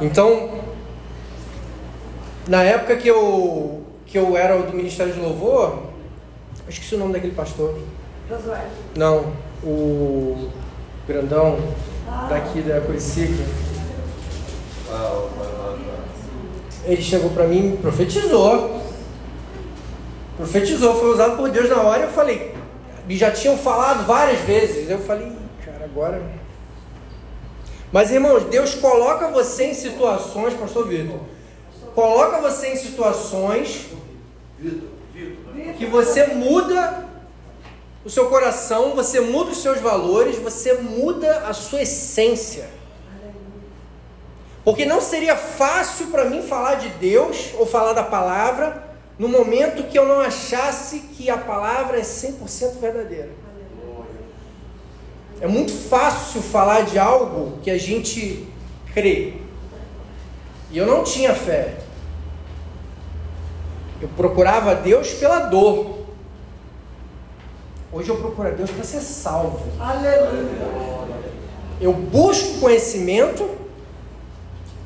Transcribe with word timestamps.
Então, 0.00 0.60
na 2.46 2.62
época 2.62 2.96
que 2.96 3.08
eu, 3.08 3.82
que 4.04 4.18
eu 4.18 4.36
era 4.36 4.58
do 4.58 4.76
Ministério 4.76 5.12
de 5.12 5.20
Louvor, 5.20 5.84
eu 6.64 6.68
esqueci 6.68 6.94
o 6.94 6.98
nome 6.98 7.14
daquele 7.14 7.34
pastor. 7.34 7.78
Josué. 8.28 8.66
Não, 8.94 9.32
o 9.62 10.50
grandão 11.08 11.58
daqui 12.28 12.60
da 12.60 12.80
Curicica. 12.80 13.42
Ele 16.84 17.02
chegou 17.02 17.30
para 17.30 17.46
mim 17.46 17.74
e 17.74 17.76
profetizou. 17.78 18.80
Profetizou, 20.36 20.94
foi 20.94 21.14
usado 21.14 21.36
por 21.36 21.48
Deus 21.48 21.70
na 21.70 21.80
hora. 21.80 22.02
Eu 22.02 22.10
falei, 22.10 22.54
e 23.08 23.16
já 23.16 23.30
tinham 23.30 23.56
falado 23.56 24.06
várias 24.06 24.40
vezes. 24.40 24.90
Eu 24.90 24.98
falei, 24.98 25.32
cara, 25.64 25.84
agora. 25.84 26.22
Mas 27.96 28.10
irmãos, 28.10 28.44
Deus 28.44 28.74
coloca 28.74 29.28
você 29.28 29.68
em 29.68 29.72
situações, 29.72 30.52
Pastor 30.52 30.86
Vitor, 30.86 31.18
coloca 31.94 32.42
você 32.42 32.74
em 32.74 32.76
situações 32.76 33.86
que 35.78 35.86
você 35.86 36.26
muda 36.26 37.08
o 38.04 38.10
seu 38.10 38.28
coração, 38.28 38.94
você 38.94 39.18
muda 39.22 39.52
os 39.52 39.62
seus 39.62 39.80
valores, 39.80 40.36
você 40.36 40.74
muda 40.74 41.46
a 41.48 41.54
sua 41.54 41.80
essência. 41.80 42.68
Porque 44.62 44.84
não 44.84 45.00
seria 45.00 45.34
fácil 45.34 46.08
para 46.08 46.26
mim 46.26 46.42
falar 46.42 46.74
de 46.74 46.90
Deus 46.90 47.54
ou 47.54 47.64
falar 47.64 47.94
da 47.94 48.02
palavra 48.02 48.90
no 49.18 49.26
momento 49.26 49.84
que 49.84 49.98
eu 49.98 50.04
não 50.04 50.20
achasse 50.20 50.98
que 51.16 51.30
a 51.30 51.38
palavra 51.38 51.96
é 51.96 52.02
100% 52.02 52.78
verdadeira. 52.78 53.45
É 55.40 55.46
muito 55.46 55.72
fácil 55.72 56.40
falar 56.40 56.82
de 56.82 56.98
algo 56.98 57.58
que 57.62 57.70
a 57.70 57.78
gente 57.78 58.46
crê. 58.94 59.34
E 60.70 60.78
eu 60.78 60.86
não 60.86 61.04
tinha 61.04 61.34
fé. 61.34 61.76
Eu 64.00 64.08
procurava 64.16 64.74
Deus 64.74 65.10
pela 65.12 65.40
dor. 65.40 66.06
Hoje 67.92 68.08
eu 68.08 68.16
procuro 68.16 68.48
a 68.48 68.50
Deus 68.50 68.70
para 68.70 68.84
ser 68.84 69.00
salvo. 69.00 69.62
Aleluia. 69.80 70.76
Eu 71.80 71.92
busco 71.92 72.58
conhecimento. 72.60 73.48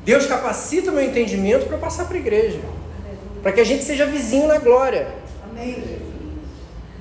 Deus 0.03 0.25
capacita 0.25 0.91
o 0.91 0.93
meu 0.93 1.03
entendimento 1.03 1.67
para 1.67 1.77
passar 1.77 2.05
para 2.05 2.15
a 2.15 2.19
igreja. 2.19 2.59
Para 3.41 3.51
que 3.51 3.59
a 3.59 3.63
gente 3.63 3.83
seja 3.83 4.05
vizinho 4.05 4.47
na 4.47 4.57
glória. 4.57 5.13
Amém. 5.49 5.83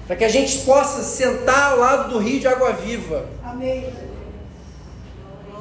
Para 0.06 0.16
que 0.16 0.24
a 0.24 0.28
gente 0.28 0.58
possa 0.60 1.02
sentar 1.02 1.72
ao 1.72 1.78
lado 1.78 2.10
do 2.10 2.18
rio 2.18 2.40
de 2.40 2.48
água 2.48 2.72
viva. 2.72 3.26
Amém. 3.50 3.92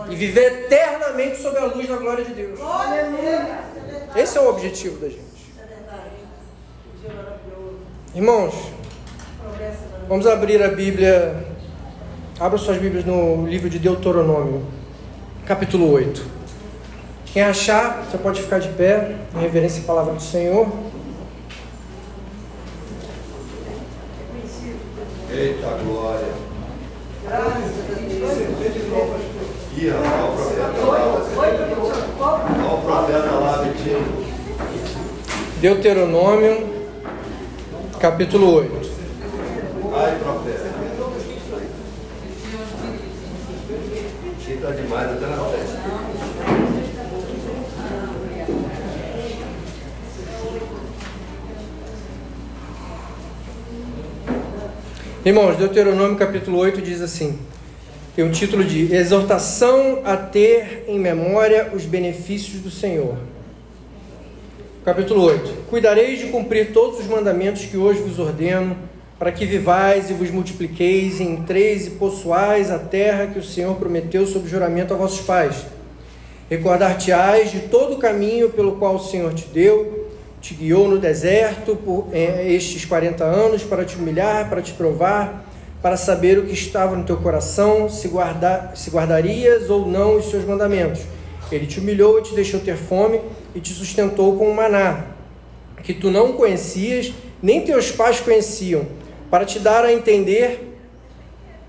E 0.09 0.15
viver 0.15 0.65
eternamente 0.65 1.41
sob 1.41 1.57
a 1.57 1.65
luz 1.65 1.87
da 1.87 1.97
glória 1.97 2.23
de 2.23 2.33
Deus. 2.33 2.59
Aleluia. 2.61 3.59
Esse 4.15 4.37
é 4.37 4.41
o 4.41 4.49
objetivo 4.49 4.99
da 4.99 5.09
gente. 5.09 5.19
Irmãos, 8.13 8.53
vamos 10.07 10.27
abrir 10.27 10.63
a 10.63 10.67
Bíblia. 10.67 11.47
Abra 12.39 12.57
suas 12.57 12.77
Bíblias 12.77 13.05
no 13.05 13.45
livro 13.47 13.69
de 13.69 13.79
Deuteronômio, 13.79 14.65
capítulo 15.45 15.91
8. 15.91 16.25
Quem 17.25 17.43
achar, 17.43 18.03
você 18.03 18.17
pode 18.17 18.41
ficar 18.41 18.59
de 18.59 18.69
pé, 18.69 19.15
em 19.35 19.39
reverência 19.39 19.83
à 19.83 19.85
palavra 19.85 20.13
do 20.13 20.21
Senhor. 20.21 20.67
Eita 25.31 25.67
glória. 25.83 26.28
Ih, 29.77 29.91
o 29.91 30.31
profeta 30.35 30.85
lá. 30.85 30.97
Olha 31.37 32.73
o 32.73 32.81
profeta 32.83 33.31
lá, 33.31 33.61
Vitinho. 33.63 34.29
Deuteronômio, 35.61 36.53
capítulo 37.99 38.55
8. 38.55 38.89
Ai, 39.95 40.17
profeta. 40.19 40.69
Tá 44.61 44.71
demais 44.71 45.09
até 45.09 45.25
na 45.25 45.37
festa. 45.45 45.79
Irmãos, 55.23 55.55
Deuteronômio 55.57 56.17
capítulo 56.17 56.57
8 56.57 56.81
diz 56.81 57.01
assim: 57.01 57.39
tem 58.19 58.27
o 58.27 58.31
título 58.33 58.65
de 58.65 58.93
Exortação 58.93 60.01
a 60.03 60.17
ter 60.17 60.83
em 60.89 60.99
memória 60.99 61.71
os 61.73 61.85
benefícios 61.85 62.61
do 62.61 62.69
Senhor. 62.69 63.15
Capítulo 64.83 65.21
8: 65.21 65.67
Cuidareis 65.69 66.19
de 66.19 66.25
cumprir 66.25 66.73
todos 66.73 66.99
os 66.99 67.07
mandamentos 67.07 67.63
que 67.63 67.77
hoje 67.77 68.01
vos 68.01 68.19
ordeno, 68.19 68.75
para 69.17 69.31
que 69.31 69.45
vivais 69.45 70.09
e 70.09 70.13
vos 70.13 70.29
multipliqueis, 70.31 71.21
e 71.21 71.23
entreis 71.23 71.87
e 71.87 71.91
possuais 71.91 72.69
a 72.69 72.77
terra 72.77 73.27
que 73.27 73.39
o 73.39 73.43
Senhor 73.43 73.77
prometeu 73.77 74.27
sob 74.27 74.49
juramento 74.49 74.93
a 74.93 74.97
vossos 74.97 75.21
pais. 75.21 75.55
Recordar-te-ás 76.49 77.53
de 77.53 77.61
todo 77.69 77.93
o 77.93 77.99
caminho 77.99 78.49
pelo 78.49 78.73
qual 78.73 78.95
o 78.95 78.99
Senhor 78.99 79.33
te 79.33 79.47
deu, 79.47 80.09
te 80.41 80.53
guiou 80.55 80.89
no 80.89 80.97
deserto 80.97 81.73
por 81.73 82.09
eh, 82.11 82.51
estes 82.53 82.83
40 82.83 83.23
anos 83.23 83.63
para 83.63 83.85
te 83.85 83.95
humilhar, 83.95 84.49
para 84.49 84.61
te 84.61 84.73
provar, 84.73 85.45
para 85.81 85.95
saber 85.95 86.37
o 86.37 86.45
que 86.45 86.53
estava 86.53 86.95
no 86.95 87.03
teu 87.03 87.17
coração, 87.17 87.89
se, 87.89 88.07
guarda, 88.07 88.71
se 88.75 88.89
guardarias 88.89 89.69
ou 89.69 89.87
não 89.87 90.17
os 90.17 90.25
seus 90.29 90.43
mandamentos. 90.45 91.01
Ele 91.51 91.65
te 91.65 91.79
humilhou 91.79 92.19
e 92.19 92.23
te 92.23 92.35
deixou 92.35 92.59
ter 92.59 92.75
fome 92.75 93.21
e 93.55 93.59
te 93.59 93.73
sustentou 93.73 94.37
com 94.37 94.49
o 94.49 94.55
maná, 94.55 95.05
que 95.83 95.93
tu 95.93 96.11
não 96.11 96.33
conhecias, 96.33 97.13
nem 97.41 97.61
teus 97.61 97.91
pais 97.91 98.19
conheciam, 98.19 98.85
para 99.31 99.45
te 99.45 99.59
dar 99.59 99.85
a 99.85 99.93
entender 99.93 100.67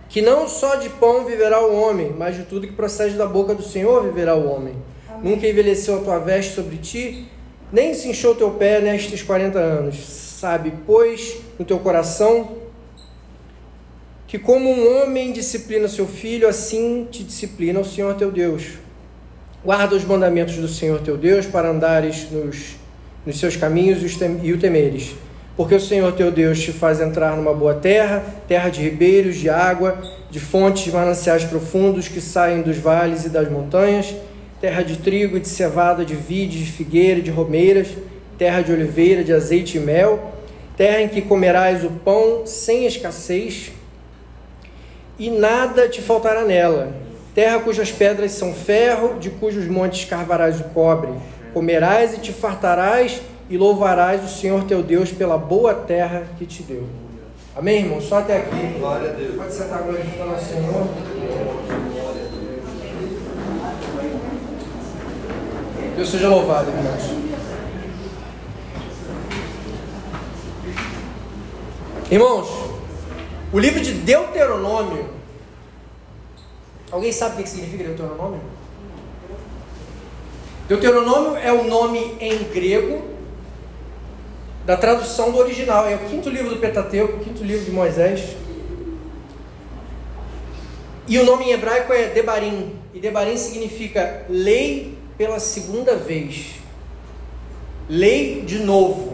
que 0.09 0.21
não 0.21 0.49
só 0.49 0.75
de 0.75 0.89
pão 0.89 1.25
viverá 1.25 1.65
o 1.65 1.75
homem, 1.81 2.13
mas 2.19 2.37
de 2.37 2.43
tudo 2.43 2.67
que 2.67 2.73
procede 2.73 3.17
da 3.17 3.27
boca 3.27 3.55
do 3.55 3.63
Senhor 3.63 4.03
viverá 4.03 4.35
o 4.35 4.51
homem. 4.51 4.75
Nunca 5.23 5.47
envelheceu 5.47 5.99
a 5.99 6.01
tua 6.01 6.19
veste 6.19 6.55
sobre 6.55 6.77
ti, 6.79 7.29
nem 7.73 7.95
se 7.95 8.09
inchou 8.09 8.35
teu 8.35 8.51
pé 8.51 8.81
nestes 8.81 9.23
40 9.23 9.59
anos. 9.59 9.97
Sabe, 10.41 10.73
pois, 10.85 11.37
no 11.59 11.65
teu 11.65 11.79
coração 11.79 12.60
que 14.31 14.39
como 14.39 14.71
um 14.71 15.03
homem 15.03 15.33
disciplina 15.33 15.89
seu 15.89 16.07
filho, 16.07 16.47
assim 16.47 17.05
te 17.11 17.25
disciplina 17.25 17.81
o 17.81 17.85
Senhor 17.85 18.15
teu 18.15 18.31
Deus. 18.31 18.79
Guarda 19.65 19.97
os 19.97 20.05
mandamentos 20.05 20.55
do 20.55 20.69
Senhor 20.69 21.01
teu 21.01 21.17
Deus 21.17 21.47
para 21.47 21.69
andares 21.69 22.31
nos, 22.31 22.77
nos 23.27 23.41
seus 23.41 23.57
caminhos 23.57 23.99
e 24.45 24.53
o 24.53 24.57
temeres. 24.57 25.17
Porque 25.57 25.75
o 25.75 25.81
Senhor 25.81 26.13
teu 26.13 26.31
Deus 26.31 26.63
te 26.63 26.71
faz 26.71 27.01
entrar 27.01 27.37
numa 27.37 27.53
boa 27.53 27.75
terra, 27.75 28.25
terra 28.47 28.69
de 28.69 28.81
ribeiros, 28.81 29.35
de 29.35 29.51
água, 29.51 30.01
de 30.31 30.39
fontes 30.39 30.85
de 30.85 30.93
mananciais 30.93 31.43
profundos 31.43 32.07
que 32.07 32.21
saem 32.21 32.63
dos 32.63 32.77
vales 32.77 33.25
e 33.25 33.31
das 33.31 33.51
montanhas, 33.51 34.15
terra 34.61 34.83
de 34.83 34.97
trigo, 34.99 35.41
de 35.41 35.49
cevada, 35.49 36.05
de 36.05 36.15
vide, 36.15 36.65
de 36.65 36.71
figueira, 36.71 37.21
de 37.21 37.33
romeiras, 37.33 37.89
terra 38.39 38.61
de 38.61 38.71
oliveira, 38.71 39.25
de 39.25 39.33
azeite 39.33 39.77
e 39.77 39.81
mel, 39.81 40.31
terra 40.77 41.03
em 41.03 41.09
que 41.09 41.21
comerás 41.21 41.83
o 41.83 41.91
pão 41.91 42.47
sem 42.47 42.87
escassez, 42.87 43.73
e 45.21 45.29
nada 45.31 45.87
te 45.87 46.01
faltará 46.01 46.45
nela. 46.47 46.95
Terra 47.35 47.61
cujas 47.61 47.93
pedras 47.93 48.33
são 48.33 48.55
ferro, 48.55 49.19
de 49.21 49.29
cujos 49.29 49.67
montes 49.67 50.07
carvarás 50.07 50.59
o 50.59 50.65
cobre. 50.65 51.13
Comerás 51.53 52.15
e 52.15 52.21
te 52.21 52.33
fartarás, 52.33 53.21
e 53.51 53.59
louvarás 53.59 54.25
o 54.25 54.29
Senhor 54.29 54.65
teu 54.65 54.83
Deus 54.83 55.13
pela 55.13 55.37
boa 55.37 55.75
terra 55.75 56.25
que 56.39 56.47
te 56.47 56.63
deu. 56.63 56.85
Amém, 57.55 57.81
irmão? 57.81 58.01
Só 58.01 58.21
até 58.21 58.39
aqui. 58.39 58.79
Glória 58.79 59.11
a 59.11 59.13
Deus. 59.13 59.37
Pode 59.37 59.53
sentar 59.53 59.83
glorificando 59.83 60.31
ao 60.31 60.39
Senhor. 60.39 60.89
Deus 65.97 66.09
seja 66.09 66.29
louvado, 66.29 66.71
irmãos. 66.71 67.21
Irmãos, 72.11 72.80
o 73.53 73.59
livro 73.59 73.81
de 73.81 73.93
Deuteronômio. 73.93 75.09
Alguém 76.91 77.13
sabe 77.13 77.41
o 77.41 77.45
que 77.45 77.49
significa 77.49 77.85
Deuteronômio? 77.85 78.41
Deuteronômio 80.69 81.37
é 81.37 81.53
o 81.53 81.65
nome 81.65 82.17
em 82.21 82.45
grego 82.45 83.03
da 84.65 84.77
tradução 84.77 85.33
do 85.33 85.39
original. 85.39 85.87
É 85.87 85.97
o 85.97 86.09
quinto 86.09 86.31
livro 86.31 86.51
do 86.51 86.61
Pentateuco, 86.61 87.17
o 87.17 87.25
quinto 87.25 87.43
livro 87.43 87.65
de 87.65 87.73
Moisés. 87.73 88.37
E 91.09 91.19
o 91.19 91.25
nome 91.25 91.47
em 91.47 91.53
hebraico 91.53 91.93
é 91.93 92.09
Debarim. 92.09 92.77
E 92.95 93.01
Debarim 93.01 93.37
significa 93.37 94.27
lei 94.29 94.97
pela 95.19 95.41
segunda 95.41 95.97
vez. 95.97 96.61
Lei 97.89 98.43
de 98.43 98.61
novo. 98.61 99.10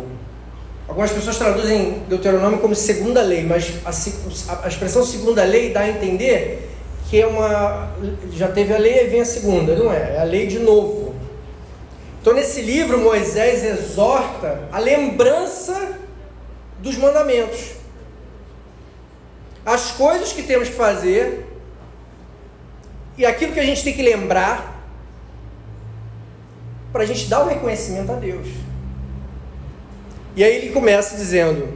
Algumas 0.89 1.11
pessoas 1.11 1.37
traduzem 1.37 2.05
Deuteronômio 2.09 2.59
como 2.59 2.75
segunda 2.75 3.21
lei, 3.21 3.43
mas 3.43 3.75
a, 3.85 4.65
a 4.65 4.69
expressão 4.69 5.05
segunda 5.05 5.43
lei 5.45 5.73
dá 5.73 5.81
a 5.81 5.89
entender 5.89 6.71
que 7.09 7.21
é 7.21 7.27
uma. 7.27 7.93
Já 8.33 8.49
teve 8.49 8.75
a 8.75 8.79
lei 8.79 9.05
e 9.05 9.09
vem 9.09 9.21
a 9.21 9.25
segunda, 9.25 9.75
não 9.75 9.93
é? 9.93 10.15
É 10.15 10.21
a 10.21 10.25
lei 10.25 10.47
de 10.47 10.59
novo. 10.59 11.15
Então, 12.21 12.35
nesse 12.35 12.61
livro, 12.61 12.99
Moisés 12.99 13.65
exorta 13.65 14.69
a 14.73 14.79
lembrança 14.79 15.99
dos 16.81 16.97
mandamentos. 16.97 17.73
As 19.65 19.93
coisas 19.93 20.33
que 20.33 20.43
temos 20.43 20.69
que 20.69 20.75
fazer 20.75 21.47
e 23.17 23.25
aquilo 23.25 23.53
que 23.53 23.61
a 23.61 23.65
gente 23.65 23.83
tem 23.83 23.93
que 23.93 24.03
lembrar 24.03 24.77
para 26.93 27.03
a 27.03 27.07
gente 27.07 27.27
dar 27.27 27.45
o 27.45 27.49
reconhecimento 27.49 28.13
a 28.13 28.17
Deus. 28.17 28.49
E 30.37 30.45
aí 30.45 30.55
ele 30.55 30.73
começa 30.73 31.17
dizendo: 31.17 31.67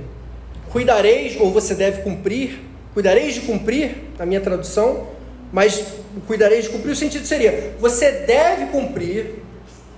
Cuidareis, 0.70 1.40
ou 1.40 1.50
você 1.50 1.74
deve 1.74 2.02
cumprir, 2.02 2.60
cuidareis 2.92 3.34
de 3.34 3.40
cumprir, 3.40 3.96
na 4.18 4.26
minha 4.26 4.40
tradução, 4.40 5.08
mas 5.50 5.82
cuidareis 6.26 6.64
de 6.64 6.70
cumprir, 6.70 6.92
o 6.92 6.96
sentido 6.96 7.26
seria: 7.26 7.74
você 7.80 8.12
deve 8.12 8.66
cumprir 8.66 9.36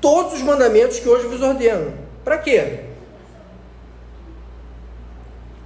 todos 0.01 0.35
os 0.35 0.43
mandamentos 0.43 1.01
que 1.01 1.09
hoje 1.09 1.27
vos 1.27 1.43
ordeno. 1.43 1.93
Para 2.25 2.39
quê? 2.39 2.81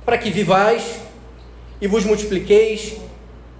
Para 0.05 0.17
que 0.17 0.31
vivais 0.31 1.01
e 1.81 1.87
vos 1.87 2.05
multipliqueis 2.05 2.97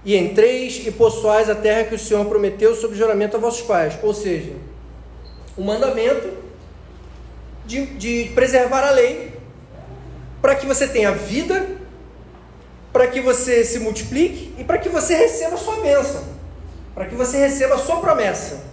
e 0.03 0.15
entreis 0.15 0.87
e 0.87 0.91
possuais 0.91 1.49
a 1.49 1.55
terra 1.55 1.83
que 1.83 1.95
o 1.95 1.99
Senhor 1.99 2.25
prometeu 2.25 2.73
sob 2.73 2.95
juramento 2.95 3.37
a 3.37 3.39
vossos 3.39 3.61
pais. 3.61 3.93
Ou 4.01 4.13
seja, 4.13 4.53
o 5.55 5.61
mandamento 5.61 6.46
de, 7.67 7.85
de 7.85 8.31
preservar 8.33 8.87
a 8.87 8.91
lei 8.91 9.33
para 10.41 10.55
que 10.55 10.65
você 10.65 10.87
tenha 10.87 11.11
vida, 11.11 11.67
para 12.93 13.05
que 13.07 13.19
você 13.19 13.63
se 13.63 13.79
multiplique 13.79 14.55
e 14.57 14.63
para 14.63 14.77
que 14.77 14.89
você 14.89 15.15
receba 15.15 15.55
a 15.55 15.57
sua 15.57 15.75
bênção, 15.81 16.23
para 16.95 17.05
que 17.05 17.13
você 17.13 17.37
receba 17.37 17.75
a 17.75 17.77
sua 17.77 17.99
promessa. 17.99 18.65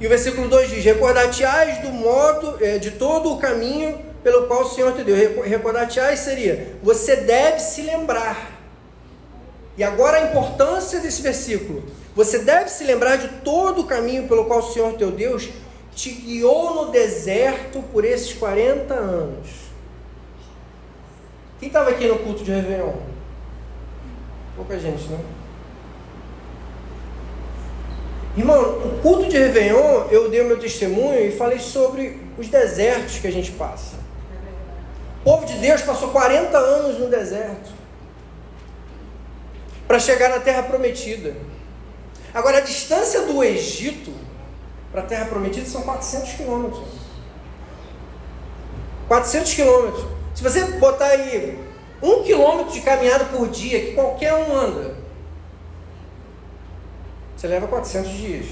E 0.00 0.06
o 0.06 0.08
versículo 0.08 0.48
2 0.48 0.70
diz: 0.70 0.84
Recordar-te-ás 0.84 1.78
do 1.78 1.90
modo, 1.90 2.56
eh, 2.60 2.78
de 2.78 2.90
todo 2.92 3.32
o 3.32 3.38
caminho 3.38 3.98
pelo 4.24 4.46
qual 4.46 4.62
o 4.62 4.68
Senhor 4.68 4.92
te 4.94 5.04
deu. 5.04 5.42
Recordar-te-ás 5.42 6.18
seria, 6.18 6.76
você 6.82 7.16
deve 7.16 7.60
se 7.60 7.82
lembrar. 7.82 8.58
E 9.78 9.84
agora 9.84 10.18
a 10.18 10.24
importância 10.24 11.00
desse 11.00 11.22
versículo. 11.22 11.84
Você 12.16 12.40
deve 12.40 12.68
se 12.68 12.82
lembrar 12.82 13.16
de 13.16 13.28
todo 13.42 13.82
o 13.82 13.86
caminho 13.86 14.26
pelo 14.26 14.46
qual 14.46 14.58
o 14.58 14.72
Senhor 14.72 14.94
teu 14.94 15.10
Deus 15.12 15.48
te 16.00 16.12
guiou 16.12 16.74
no 16.74 16.90
deserto 16.90 17.82
por 17.92 18.06
esses 18.06 18.32
40 18.32 18.94
anos. 18.94 19.48
Quem 21.58 21.66
estava 21.66 21.90
aqui 21.90 22.08
no 22.08 22.18
culto 22.20 22.42
de 22.42 22.50
Réveillon? 22.50 22.94
Pouca 24.56 24.78
gente, 24.78 25.06
né? 25.08 25.18
Irmão, 28.34 28.62
o 28.62 29.00
culto 29.02 29.28
de 29.28 29.36
Réveillon, 29.36 30.06
eu 30.10 30.30
dei 30.30 30.40
o 30.40 30.46
meu 30.46 30.58
testemunho 30.58 31.20
e 31.20 31.36
falei 31.36 31.58
sobre 31.58 32.18
os 32.38 32.48
desertos 32.48 33.18
que 33.18 33.26
a 33.26 33.32
gente 33.32 33.52
passa. 33.52 33.96
O 35.20 35.24
povo 35.24 35.44
de 35.44 35.58
Deus 35.58 35.82
passou 35.82 36.08
40 36.08 36.56
anos 36.56 36.98
no 36.98 37.10
deserto 37.10 37.70
para 39.86 39.98
chegar 39.98 40.30
na 40.30 40.40
terra 40.40 40.62
prometida. 40.62 41.36
Agora, 42.32 42.56
a 42.56 42.62
distância 42.62 43.20
do 43.22 43.44
Egito 43.44 44.29
para 44.90 45.02
a 45.02 45.04
terra 45.04 45.26
prometida 45.26 45.66
são 45.66 45.82
400 45.82 46.32
quilômetros. 46.32 46.82
400 49.08 49.54
quilômetros. 49.54 50.04
Se 50.34 50.42
você 50.42 50.64
botar 50.78 51.06
aí 51.06 51.58
um 52.02 52.22
quilômetro 52.22 52.72
de 52.72 52.80
caminhada 52.80 53.26
por 53.26 53.48
dia, 53.48 53.80
que 53.80 53.94
qualquer 53.94 54.34
um 54.34 54.56
anda, 54.56 54.96
você 57.36 57.46
leva 57.46 57.66
400 57.66 58.10
dias. 58.10 58.46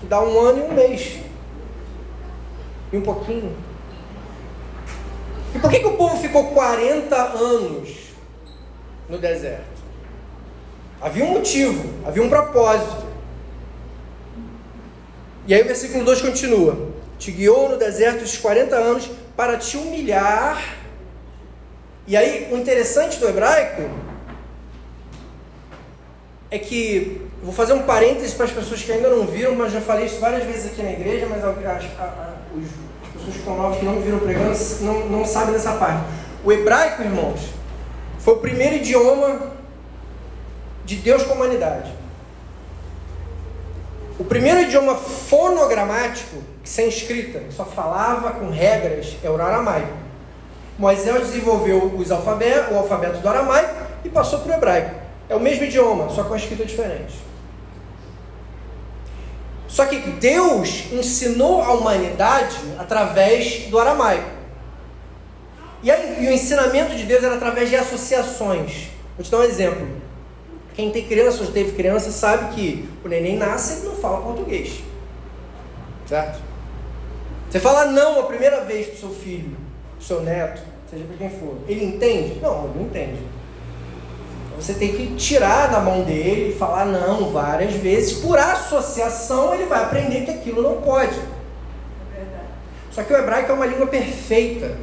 Que 0.00 0.06
dá 0.06 0.20
um 0.20 0.38
ano 0.40 0.60
e 0.60 0.62
um 0.62 0.72
mês. 0.72 1.18
E 2.92 2.96
um 2.96 3.02
pouquinho. 3.02 3.56
E 5.54 5.58
por 5.58 5.70
que, 5.70 5.80
que 5.80 5.86
o 5.86 5.96
povo 5.96 6.16
ficou 6.18 6.52
40 6.52 7.16
anos 7.16 7.90
no 9.08 9.18
deserto? 9.18 9.78
Havia 11.00 11.24
um 11.24 11.32
motivo, 11.32 12.06
havia 12.06 12.22
um 12.22 12.28
propósito. 12.28 13.07
E 15.48 15.54
aí 15.54 15.62
o 15.62 15.64
versículo 15.64 16.04
2 16.04 16.20
continua: 16.20 16.90
Te 17.18 17.32
guiou 17.32 17.70
no 17.70 17.78
deserto 17.78 18.22
esses 18.22 18.36
40 18.36 18.76
anos 18.76 19.10
para 19.34 19.56
te 19.56 19.78
humilhar. 19.78 20.76
E 22.06 22.16
aí 22.16 22.48
o 22.52 22.56
interessante 22.58 23.18
do 23.18 23.26
hebraico 23.26 23.88
é 26.50 26.58
que 26.58 27.26
vou 27.42 27.52
fazer 27.52 27.72
um 27.72 27.82
parênteses 27.82 28.34
para 28.34 28.44
as 28.44 28.52
pessoas 28.52 28.82
que 28.82 28.92
ainda 28.92 29.08
não 29.08 29.26
viram, 29.26 29.54
mas 29.54 29.72
já 29.72 29.80
falei 29.80 30.06
isso 30.06 30.20
várias 30.20 30.44
vezes 30.44 30.66
aqui 30.66 30.82
na 30.82 30.92
igreja, 30.92 31.26
mas 31.26 31.42
as, 31.42 31.56
as, 31.56 31.84
as 31.84 33.12
pessoas 33.12 33.32
que 33.32 33.38
estão 33.38 33.56
novas 33.56 33.78
que 33.78 33.84
não 33.84 34.00
viram 34.00 34.18
pregando 34.18 34.56
não, 34.82 35.08
não 35.08 35.24
sabem 35.24 35.52
dessa 35.54 35.72
parte. 35.72 36.04
O 36.44 36.52
hebraico, 36.52 37.02
irmãos, 37.02 37.40
foi 38.18 38.34
o 38.34 38.38
primeiro 38.38 38.76
idioma 38.76 39.52
de 40.84 40.96
Deus 40.96 41.22
com 41.22 41.32
a 41.32 41.36
humanidade. 41.36 41.97
O 44.18 44.24
primeiro 44.24 44.62
idioma 44.62 44.96
fonogramático, 44.96 46.42
sem 46.64 46.88
escrita, 46.88 47.40
só 47.50 47.64
falava 47.64 48.32
com 48.32 48.50
regras, 48.50 49.16
é 49.22 49.30
o 49.30 49.40
aramaico. 49.40 49.92
Moisés 50.76 51.20
desenvolveu 51.20 51.94
os 51.96 52.10
alfabetos, 52.10 52.72
o 52.74 52.78
alfabeto 52.78 53.18
do 53.18 53.28
aramaico 53.28 53.74
e 54.04 54.08
passou 54.08 54.40
para 54.40 54.52
o 54.52 54.54
hebraico. 54.56 54.94
É 55.28 55.36
o 55.36 55.40
mesmo 55.40 55.64
idioma, 55.64 56.08
só 56.10 56.24
com 56.24 56.34
a 56.34 56.36
escrita 56.36 56.64
diferente. 56.64 57.14
Só 59.68 59.86
que 59.86 59.98
Deus 59.98 60.86
ensinou 60.90 61.62
a 61.62 61.72
humanidade 61.72 62.56
através 62.78 63.66
do 63.66 63.78
aramaico. 63.78 64.30
E, 65.82 65.90
aí, 65.90 66.24
e 66.24 66.26
o 66.26 66.32
ensinamento 66.32 66.96
de 66.96 67.04
Deus 67.04 67.22
era 67.22 67.36
através 67.36 67.68
de 67.68 67.76
associações. 67.76 68.88
Vou 69.16 69.24
te 69.24 69.30
dar 69.30 69.38
um 69.38 69.44
exemplo. 69.44 69.86
Quem 70.78 70.92
tem 70.92 71.08
criança 71.08 71.42
ou 71.42 71.50
teve 71.50 71.72
criança 71.72 72.12
sabe 72.12 72.54
que 72.54 72.88
o 73.04 73.08
neném 73.08 73.36
nasce 73.36 73.80
e 73.82 73.84
não 73.84 73.96
fala 73.96 74.22
português. 74.22 74.80
Certo? 76.06 76.38
Você 77.50 77.58
fala 77.58 77.86
não 77.86 78.20
a 78.20 78.22
primeira 78.22 78.60
vez 78.60 78.86
para 78.86 78.94
o 78.94 78.98
seu 79.00 79.10
filho, 79.10 79.56
para 79.96 80.00
o 80.00 80.04
seu 80.04 80.22
neto, 80.22 80.62
seja 80.88 81.04
para 81.04 81.16
quem 81.16 81.30
for. 81.30 81.56
Ele 81.66 81.84
entende? 81.84 82.38
Não, 82.40 82.66
ele 82.66 82.74
não 82.76 82.82
entende. 82.84 83.18
Você 84.54 84.72
tem 84.74 84.92
que 84.92 85.16
tirar 85.16 85.66
da 85.66 85.80
mão 85.80 86.04
dele 86.04 86.50
e 86.50 86.56
falar 86.56 86.84
não 86.84 87.32
várias 87.32 87.72
vezes. 87.72 88.18
Por 88.18 88.38
associação, 88.38 89.54
ele 89.54 89.66
vai 89.66 89.82
aprender 89.82 90.26
que 90.26 90.30
aquilo 90.30 90.62
não 90.62 90.80
pode. 90.80 91.18
É 92.16 92.22
Só 92.92 93.02
que 93.02 93.12
o 93.12 93.16
hebraico 93.16 93.50
é 93.50 93.54
uma 93.56 93.66
língua 93.66 93.88
perfeita. 93.88 94.76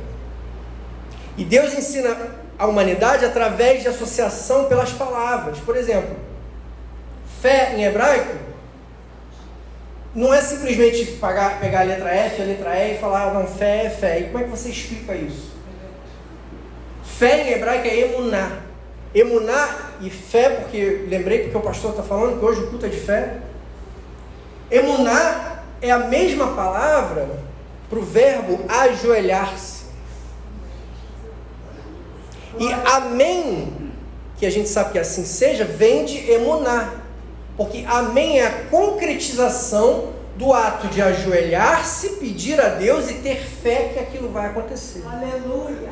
E 1.38 1.46
Deus 1.46 1.74
ensina 1.74 2.43
a 2.57 2.65
humanidade 2.65 3.25
através 3.25 3.81
de 3.81 3.89
associação 3.89 4.65
pelas 4.65 4.91
palavras. 4.91 5.59
Por 5.59 5.75
exemplo, 5.75 6.15
fé 7.41 7.75
em 7.75 7.83
hebraico 7.83 8.35
não 10.15 10.33
é 10.33 10.41
simplesmente 10.41 11.05
pegar, 11.05 11.59
pegar 11.59 11.81
a 11.81 11.83
letra 11.83 12.09
F, 12.09 12.41
a 12.41 12.45
letra 12.45 12.79
E 12.79 12.95
e 12.95 12.97
falar, 12.97 13.33
não, 13.33 13.45
fé 13.45 13.85
é 13.85 13.89
fé. 13.89 14.19
E 14.19 14.24
como 14.25 14.39
é 14.39 14.43
que 14.43 14.50
você 14.50 14.69
explica 14.69 15.13
isso? 15.13 15.51
Fé 17.03 17.43
em 17.43 17.53
hebraico 17.53 17.88
é 17.88 18.00
emuná. 18.00 18.59
Emuná 19.13 19.91
e 20.01 20.09
fé, 20.09 20.50
porque 20.50 21.05
lembrei 21.09 21.43
porque 21.43 21.57
o 21.57 21.62
pastor 21.62 21.91
está 21.91 22.03
falando 22.03 22.39
que 22.39 22.45
hoje 22.45 22.62
o 22.62 22.67
culto 22.67 22.85
é 22.85 22.89
de 22.89 23.00
fé. 23.00 23.38
Emuná 24.71 25.63
é 25.81 25.91
a 25.91 26.00
mesma 26.00 26.53
palavra 26.53 27.29
para 27.89 28.00
o 28.00 28.01
verbo 28.01 28.65
ajoelhar-se. 28.67 29.75
E 32.59 32.71
amém, 32.71 33.74
que 34.38 34.45
a 34.45 34.50
gente 34.50 34.69
sabe 34.69 34.93
que 34.93 35.00
assim 35.00 35.25
seja, 35.25 35.65
vem 35.65 36.05
de 36.05 36.31
emuná. 36.31 36.93
Porque 37.57 37.85
amém 37.88 38.39
é 38.39 38.47
a 38.47 38.63
concretização 38.65 40.13
do 40.35 40.53
ato 40.53 40.88
de 40.88 41.01
ajoelhar-se, 41.01 42.09
pedir 42.17 42.59
a 42.59 42.69
Deus 42.69 43.09
e 43.09 43.15
ter 43.15 43.38
fé 43.38 43.91
que 43.93 44.00
aquilo 44.00 44.29
vai 44.29 44.47
acontecer. 44.47 45.03
Aleluia. 45.07 45.89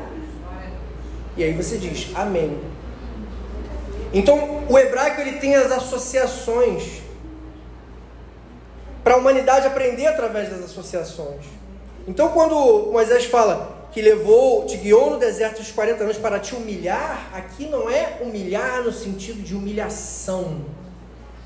E 1.36 1.42
aí 1.42 1.52
você 1.52 1.78
diz 1.78 2.10
amém. 2.14 2.58
Então, 4.12 4.64
o 4.68 4.78
hebraico 4.78 5.20
ele 5.20 5.38
tem 5.38 5.56
as 5.56 5.72
associações 5.72 7.02
para 9.02 9.14
a 9.14 9.16
humanidade 9.16 9.66
aprender 9.66 10.06
através 10.06 10.50
das 10.50 10.62
associações. 10.62 11.44
Então, 12.06 12.28
quando 12.28 12.90
Moisés 12.92 13.24
fala 13.24 13.73
que 13.94 14.02
levou, 14.02 14.66
te 14.66 14.76
guiou 14.76 15.10
no 15.10 15.18
deserto 15.18 15.58
dos 15.58 15.70
40 15.70 16.02
anos 16.02 16.16
para 16.16 16.40
te 16.40 16.52
humilhar, 16.52 17.30
aqui 17.32 17.68
não 17.68 17.88
é 17.88 18.18
humilhar 18.20 18.82
no 18.82 18.90
sentido 18.90 19.40
de 19.40 19.54
humilhação, 19.54 20.62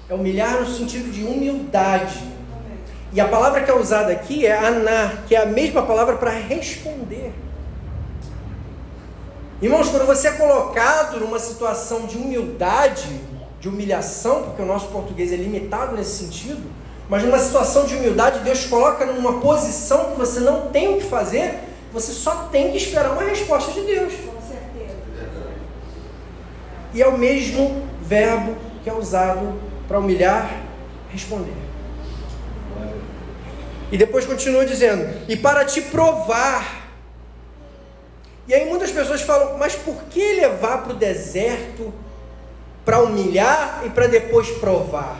é 0.09 0.15
humilhar 0.15 0.59
no 0.59 0.67
sentido 0.67 1.13
de 1.13 1.25
humildade. 1.25 2.19
E 3.13 3.21
a 3.21 3.29
palavra 3.29 3.63
que 3.63 3.71
é 3.71 3.75
usada 3.75 4.11
aqui 4.11 4.47
é 4.47 4.57
aná, 4.57 5.25
que 5.29 5.37
é 5.37 5.43
a 5.43 5.45
mesma 5.45 5.83
palavra 5.83 6.17
para 6.17 6.31
responder. 6.31 7.35
Irmãos, 9.61 9.91
quando 9.91 10.07
você 10.07 10.29
é 10.29 10.33
colocado 10.33 11.21
numa 11.21 11.39
situação 11.39 12.07
de 12.07 12.17
humildade, 12.17 13.21
de 13.61 13.69
humilhação, 13.69 14.45
porque 14.45 14.63
o 14.63 14.67
nosso 14.67 14.89
português 14.89 15.33
é 15.33 15.37
limitado 15.37 15.95
nesse 15.95 16.25
sentido, 16.25 16.63
Mas 17.11 17.23
numa 17.25 17.39
situação 17.39 17.87
de 17.87 17.95
humildade, 17.95 18.41
Deus 18.41 18.67
coloca 18.67 19.07
numa 19.07 19.41
posição 19.41 20.11
que 20.11 20.19
você 20.19 20.41
não 20.41 20.69
tem 20.69 20.95
o 20.95 20.99
que 20.99 21.05
fazer, 21.05 21.68
você 21.93 22.13
só 22.13 22.49
tem 22.53 22.71
que 22.71 22.77
esperar 22.77 23.13
uma 23.13 23.23
resposta 23.23 23.73
de 23.73 23.81
Deus. 23.83 24.13
Com 24.15 24.41
certeza. 24.41 24.97
E 26.93 27.03
é 27.03 27.07
o 27.07 27.17
mesmo 27.17 27.87
verbo 28.03 28.57
que 28.83 28.91
é 28.91 28.93
usado 28.93 29.59
para 29.87 29.99
humilhar, 29.99 30.63
responder. 31.11 31.55
E 33.91 33.97
depois 33.97 34.27
continua 34.27 34.65
dizendo: 34.65 35.09
e 35.29 35.37
para 35.37 35.65
te 35.65 35.81
provar. 35.81 36.89
E 38.47 38.55
aí 38.55 38.67
muitas 38.67 38.91
pessoas 38.91 39.21
falam, 39.21 39.59
mas 39.59 39.75
por 39.75 40.05
que 40.05 40.35
levar 40.35 40.83
para 40.83 40.93
o 40.93 40.97
deserto 40.97 41.93
para 42.83 43.03
humilhar 43.03 43.83
e 43.85 43.91
para 43.91 44.07
depois 44.07 44.49
provar? 44.53 45.19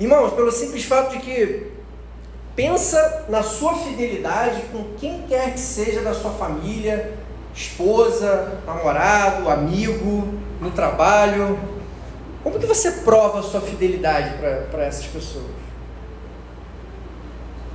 Irmãos, 0.00 0.32
pelo 0.32 0.50
simples 0.50 0.84
fato 0.84 1.10
de 1.10 1.18
que 1.18 1.77
pensa 2.58 3.24
na 3.28 3.40
sua 3.40 3.76
fidelidade 3.76 4.62
com 4.72 4.82
quem 4.98 5.22
quer 5.28 5.52
que 5.52 5.60
seja 5.60 6.00
da 6.00 6.12
sua 6.12 6.32
família, 6.32 7.14
esposa, 7.54 8.58
namorado, 8.66 9.48
amigo, 9.48 10.26
no 10.60 10.72
trabalho. 10.72 11.56
Como 12.42 12.58
que 12.58 12.66
você 12.66 12.90
prova 12.90 13.38
a 13.38 13.42
sua 13.44 13.60
fidelidade 13.60 14.34
para 14.72 14.82
essas 14.82 15.06
pessoas? 15.06 15.44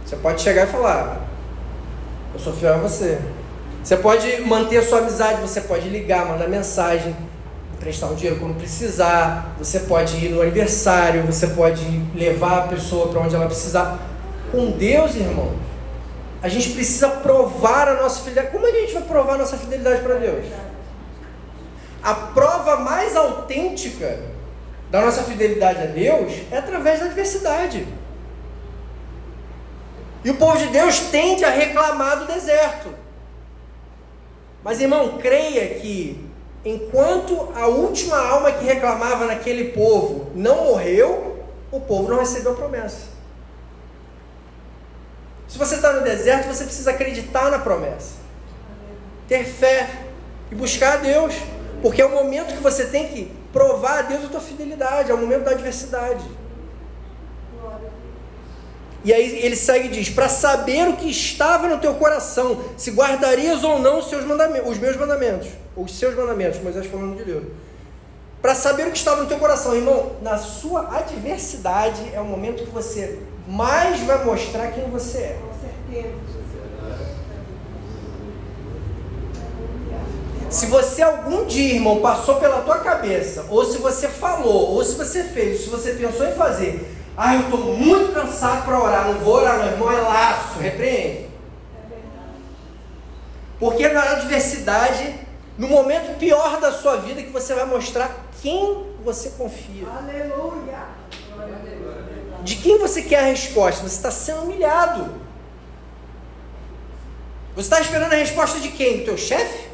Você 0.05 0.17
pode 0.17 0.41
chegar 0.41 0.67
e 0.67 0.71
falar, 0.71 1.29
eu 2.33 2.39
sou 2.41 2.51
fiel 2.51 2.73
a 2.73 2.77
você. 2.79 3.21
Você 3.81 3.95
pode 3.95 4.41
manter 4.41 4.79
a 4.79 4.85
sua 4.85 4.97
amizade, 4.97 5.39
você 5.39 5.61
pode 5.61 5.87
ligar, 5.87 6.25
mandar 6.25 6.49
mensagem, 6.49 7.15
emprestar 7.73 8.11
um 8.11 8.15
dinheiro 8.15 8.37
quando 8.37 8.57
precisar, 8.57 9.55
você 9.57 9.79
pode 9.79 10.17
ir 10.17 10.29
no 10.29 10.41
aniversário, 10.41 11.23
você 11.23 11.47
pode 11.47 11.85
levar 12.13 12.65
a 12.65 12.67
pessoa 12.67 13.07
para 13.07 13.21
onde 13.21 13.33
ela 13.33 13.45
precisar. 13.45 14.11
Com 14.53 14.69
Deus, 14.69 15.15
irmão, 15.15 15.51
a 16.39 16.48
gente 16.48 16.74
precisa 16.74 17.10
provar 17.10 17.88
a 17.88 17.95
nossa 17.95 18.19
fidelidade. 18.19 18.51
Como 18.51 18.67
a 18.67 18.72
gente 18.72 18.93
vai 18.93 19.01
provar 19.01 19.33
a 19.33 19.38
nossa 19.39 19.57
fidelidade 19.57 20.03
para 20.03 20.13
Deus? 20.13 20.45
A 22.03 22.13
prova 22.13 22.75
mais 22.75 23.15
autêntica 23.15 24.19
da 24.91 25.01
nossa 25.01 25.24
fidelidade 25.24 25.81
a 25.81 25.86
Deus 25.88 26.33
é 26.51 26.57
através 26.60 27.00
da 27.00 27.07
adversidade. 27.07 27.88
E 30.24 30.29
o 30.29 30.36
povo 30.36 30.55
de 30.60 30.67
Deus 30.67 31.00
tende 31.00 31.43
a 31.43 31.50
reclamar 31.50 32.19
do 32.19 32.27
deserto. 32.31 32.93
Mas 34.63 34.79
irmão, 34.79 35.17
creia 35.17 35.79
que 35.79 36.24
enquanto 36.63 37.50
a 37.55 37.65
última 37.65 38.17
alma 38.17 38.51
que 38.51 38.65
reclamava 38.65 39.25
naquele 39.25 39.72
povo 39.72 40.29
não 40.36 40.65
morreu, 40.65 41.43
o 41.72 41.79
povo 41.79 42.07
não 42.07 42.19
recebeu 42.19 42.53
promessa. 42.53 43.12
Se 45.53 45.60
você 45.60 45.75
está 45.75 45.93
no 45.93 46.01
deserto, 46.01 46.48
você 46.48 46.63
precisa 46.63 46.89
acreditar 46.89 47.51
na 47.51 47.60
promessa, 47.60 48.15
ter 49.27 49.45
fé 49.45 49.88
e 50.51 50.55
buscar 50.55 50.93
a 50.93 50.98
Deus, 50.98 51.36
porque 51.79 52.01
é 52.01 52.05
o 52.07 52.10
momento 52.10 52.55
que 52.55 52.63
você 52.63 52.86
tem 52.88 53.07
que 53.07 53.31
provar 53.51 54.00
a 54.00 54.01
Deus 54.01 54.25
a 54.25 54.29
tua 54.29 54.39
fidelidade, 54.39 55.12
é 55.12 55.13
o 55.13 55.17
momento 55.19 55.43
da 55.43 55.51
adversidade. 55.51 56.25
E 59.05 59.13
aí 59.13 59.45
ele 59.45 59.55
segue 59.55 59.89
e 59.89 59.91
diz: 59.91 60.10
para 60.10 60.27
saber 60.27 60.88
o 60.89 60.98
que 60.98 61.12
estava 61.12 61.67
no 61.67 61.77
teu 61.77 61.93
coração, 61.93 62.60
se 62.75 62.89
guardarias 62.89 63.63
ou 63.63 63.77
não 63.77 64.00
os, 64.00 64.10
seus 64.10 64.25
mandamentos, 64.25 64.72
os 64.72 64.79
meus 64.79 64.98
mandamentos, 64.98 65.50
ou 65.75 65.86
os 65.86 65.95
seus 66.00 66.15
mandamentos, 66.15 66.60
Moisés 66.63 66.88
falando 66.88 67.15
de 67.15 67.25
Deus. 67.25 67.43
Para 68.41 68.55
saber 68.55 68.88
o 68.88 68.91
que 68.91 68.98
estava 68.98 69.22
no 69.22 69.27
teu 69.27 69.38
coração, 69.38 69.75
irmão, 69.75 70.13
na 70.24 70.39
sua 70.39 70.98
adversidade 70.98 72.10
é 72.12 72.19
o 72.19 72.25
momento 72.25 72.63
que 72.63 72.72
você 72.72 73.19
mais 73.47 74.00
vai 74.01 74.23
mostrar 74.23 74.67
quem 74.71 74.89
você 74.89 75.17
é. 75.17 75.39
Com 75.41 75.53
certeza. 75.59 76.33
Se 80.53 80.67
você 80.67 81.01
algum 81.01 81.45
dia, 81.45 81.73
irmão, 81.73 82.00
passou 82.00 82.35
pela 82.35 82.62
tua 82.62 82.77
cabeça, 82.77 83.47
ou 83.50 83.65
se 83.65 83.79
você 83.79 84.07
falou, 84.07 84.75
ou 84.75 84.83
se 84.83 84.95
você 84.95 85.23
fez, 85.23 85.62
ou 85.62 85.63
se 85.63 85.69
você 85.69 85.93
pensou 85.93 86.27
em 86.27 86.33
fazer, 86.33 86.95
ah, 87.17 87.33
eu 87.33 87.41
estou 87.41 87.59
muito 87.75 88.13
cansado 88.13 88.63
para 88.63 88.79
orar, 88.79 89.07
não 89.07 89.15
vou 89.15 89.33
orar, 89.33 89.57
não, 89.57 89.65
irmão, 89.65 89.91
é 89.91 90.00
laço, 90.00 90.59
repreende. 90.59 91.27
Porque 93.59 93.88
na 93.88 94.03
adversidade, 94.12 95.15
no 95.57 95.67
momento 95.67 96.19
pior 96.19 96.59
da 96.59 96.71
sua 96.71 96.97
vida, 96.97 97.23
que 97.23 97.31
você 97.31 97.55
vai 97.55 97.65
mostrar 97.65 98.15
quem 98.39 98.93
você 99.03 99.31
confia. 99.31 99.88
Aleluia. 99.88 100.73
De 102.43 102.57
quem 102.57 102.77
você 102.77 103.01
quer 103.01 103.19
a 103.19 103.27
resposta? 103.27 103.81
Você 103.81 103.95
está 103.95 104.12
sendo 104.12 104.43
humilhado. 104.43 105.21
Você 107.55 107.67
está 107.67 107.79
esperando 107.79 108.13
a 108.13 108.17
resposta 108.17 108.59
de 108.59 108.69
quem? 108.69 108.97
Do 108.97 109.05
teu 109.05 109.17
chefe? 109.17 109.69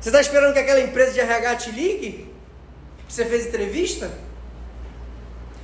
Você 0.00 0.08
está 0.08 0.20
esperando 0.20 0.52
que 0.52 0.58
aquela 0.58 0.80
empresa 0.80 1.12
de 1.12 1.20
RH 1.20 1.56
te 1.56 1.70
ligue? 1.70 2.34
Você 3.08 3.24
fez 3.24 3.46
entrevista? 3.46 4.10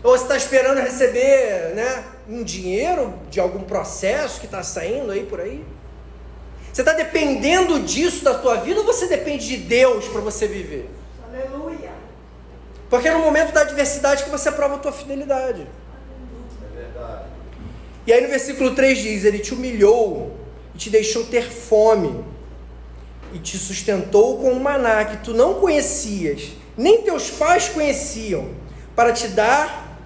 Ou 0.02 0.16
você 0.16 0.24
está 0.24 0.36
esperando 0.36 0.80
receber 0.80 1.74
né, 1.74 2.04
um 2.28 2.44
dinheiro 2.44 3.18
de 3.30 3.40
algum 3.40 3.64
processo 3.64 4.38
que 4.38 4.46
está 4.46 4.62
saindo 4.62 5.10
aí 5.10 5.24
por 5.24 5.40
aí? 5.40 5.64
Você 6.72 6.82
está 6.82 6.92
dependendo 6.92 7.80
disso 7.80 8.22
da 8.22 8.34
tua 8.34 8.56
vida 8.56 8.80
ou 8.80 8.86
você 8.86 9.06
depende 9.06 9.46
de 9.46 9.56
Deus 9.56 10.06
para 10.06 10.20
você 10.20 10.46
viver? 10.46 10.88
Porque 12.88 13.08
é 13.08 13.12
no 13.12 13.20
momento 13.20 13.52
da 13.52 13.62
adversidade 13.62 14.24
que 14.24 14.30
você 14.30 14.50
prova 14.52 14.76
a 14.76 14.78
tua 14.78 14.92
fidelidade. 14.92 15.66
É 16.62 16.76
verdade. 16.76 17.24
E 18.06 18.12
aí 18.12 18.20
no 18.20 18.28
versículo 18.28 18.74
3 18.74 18.98
diz: 18.98 19.24
Ele 19.24 19.38
te 19.38 19.54
humilhou 19.54 20.36
e 20.74 20.78
te 20.78 20.90
deixou 20.90 21.24
ter 21.24 21.50
fome, 21.50 22.24
e 23.32 23.38
te 23.38 23.58
sustentou 23.58 24.38
com 24.38 24.52
um 24.52 24.60
maná 24.60 25.04
que 25.04 25.16
tu 25.18 25.34
não 25.34 25.54
conhecias, 25.54 26.52
nem 26.76 27.02
teus 27.02 27.30
pais 27.30 27.68
conheciam, 27.68 28.50
para 28.94 29.12
te 29.12 29.28
dar 29.28 29.98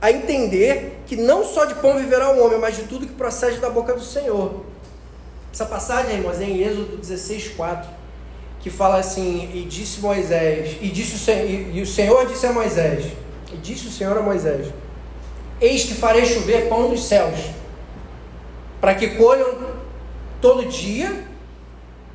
a 0.00 0.10
entender 0.10 1.00
que 1.06 1.16
não 1.16 1.44
só 1.44 1.64
de 1.64 1.74
pão 1.76 1.96
viverá 1.96 2.30
o 2.30 2.44
homem, 2.44 2.58
mas 2.58 2.76
de 2.76 2.82
tudo 2.82 3.06
que 3.06 3.14
procede 3.14 3.58
da 3.58 3.70
boca 3.70 3.94
do 3.94 4.02
Senhor. 4.02 4.64
Essa 5.52 5.64
passagem, 5.64 6.16
irmãos, 6.16 6.40
é 6.40 6.44
em 6.44 6.62
Êxodo 6.62 6.96
16, 6.96 7.48
4, 7.50 7.88
que 8.62 8.70
fala 8.70 8.98
assim: 8.98 9.50
E 9.52 9.64
disse 9.64 10.00
Moisés, 10.00 10.78
e, 10.80 10.88
disse 10.88 11.16
o, 11.16 11.18
Senhor, 11.18 11.74
e 11.74 11.82
o 11.82 11.86
Senhor 11.86 12.26
disse 12.26 12.46
a 12.46 12.52
Moisés, 12.52 13.06
e 13.52 13.56
disse 13.56 13.88
o 13.88 13.90
Senhor 13.90 14.16
a 14.16 14.22
Moisés: 14.22 14.68
Eis 15.60 15.84
que 15.84 15.94
farei 15.94 16.24
chover 16.24 16.68
pão 16.68 16.88
dos 16.88 17.04
céus, 17.04 17.38
para 18.80 18.94
que 18.94 19.16
colham 19.16 19.72
todo 20.40 20.64
dia, 20.66 21.24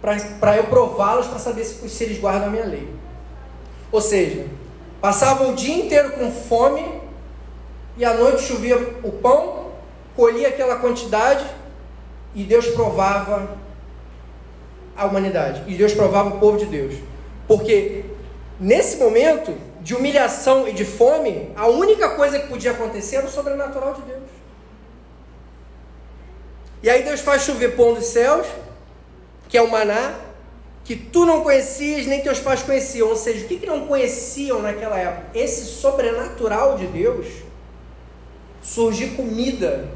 para 0.02 0.56
eu 0.56 0.64
prová-los, 0.66 1.28
para 1.28 1.38
saber 1.38 1.66
se, 1.66 1.88
se 1.90 2.04
eles 2.06 2.20
guardam 2.20 2.48
a 2.48 2.52
minha 2.52 2.66
lei. 2.66 2.88
Ou 3.92 4.00
seja, 4.00 4.48
passavam 5.02 5.52
o 5.52 5.56
dia 5.56 5.76
inteiro 5.76 6.12
com 6.14 6.32
fome, 6.32 6.86
e 7.98 8.06
à 8.06 8.14
noite 8.14 8.44
chovia 8.44 8.78
o 9.04 9.12
pão, 9.12 9.68
colhia 10.16 10.48
aquela 10.48 10.78
quantidade, 10.78 11.46
e 12.34 12.44
Deus 12.44 12.68
provava 12.68 13.58
a 14.98 15.06
humanidade, 15.06 15.64
e 15.68 15.76
Deus 15.76 15.94
provava 15.94 16.30
o 16.30 16.40
povo 16.40 16.58
de 16.58 16.66
Deus. 16.66 16.96
Porque 17.48 18.04
nesse 18.60 18.98
momento 18.98 19.56
de 19.82 19.96
humilhação 19.96 20.68
e 20.68 20.74
de 20.74 20.84
fome, 20.84 21.52
a 21.56 21.68
única 21.68 22.10
coisa 22.10 22.40
que 22.40 22.48
podia 22.48 22.72
acontecer 22.72 23.18
era 23.18 23.28
o 23.28 23.30
sobrenatural 23.30 23.94
de 23.94 24.02
Deus. 24.02 24.24
E 26.82 26.90
aí 26.90 27.04
Deus 27.04 27.22
faz 27.22 27.44
chover 27.44 27.76
pão 27.76 27.94
dos 27.94 28.06
céus, 28.06 28.48
que 29.48 29.58
é 29.58 29.62
o 29.62 29.70
maná, 29.70 30.16
que 30.84 30.96
tu 30.96 31.26
não 31.26 31.44
conhecias, 31.44 32.06
nem 32.06 32.22
teus 32.22 32.40
pais 32.40 32.64
conheciam. 32.64 33.10
Ou 33.10 33.16
seja, 33.16 33.46
o 33.46 33.48
que, 33.48 33.58
que 33.58 33.66
não 33.66 33.88
conheciam 33.88 34.62
naquela 34.62 34.98
época? 34.98 35.38
Esse 35.38 35.66
sobrenatural 35.66 36.78
de 36.78 36.88
Deus 36.88 37.28
surgir 38.62 39.10
comida. 39.16 39.88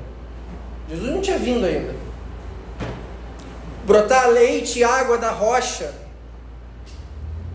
Jesus 0.89 1.11
não 1.11 1.21
tinha 1.21 1.37
vindo 1.37 1.65
ainda. 1.65 2.00
Brotar 3.85 4.29
leite 4.29 4.79
e 4.79 4.83
água 4.83 5.17
da 5.17 5.31
rocha. 5.31 5.93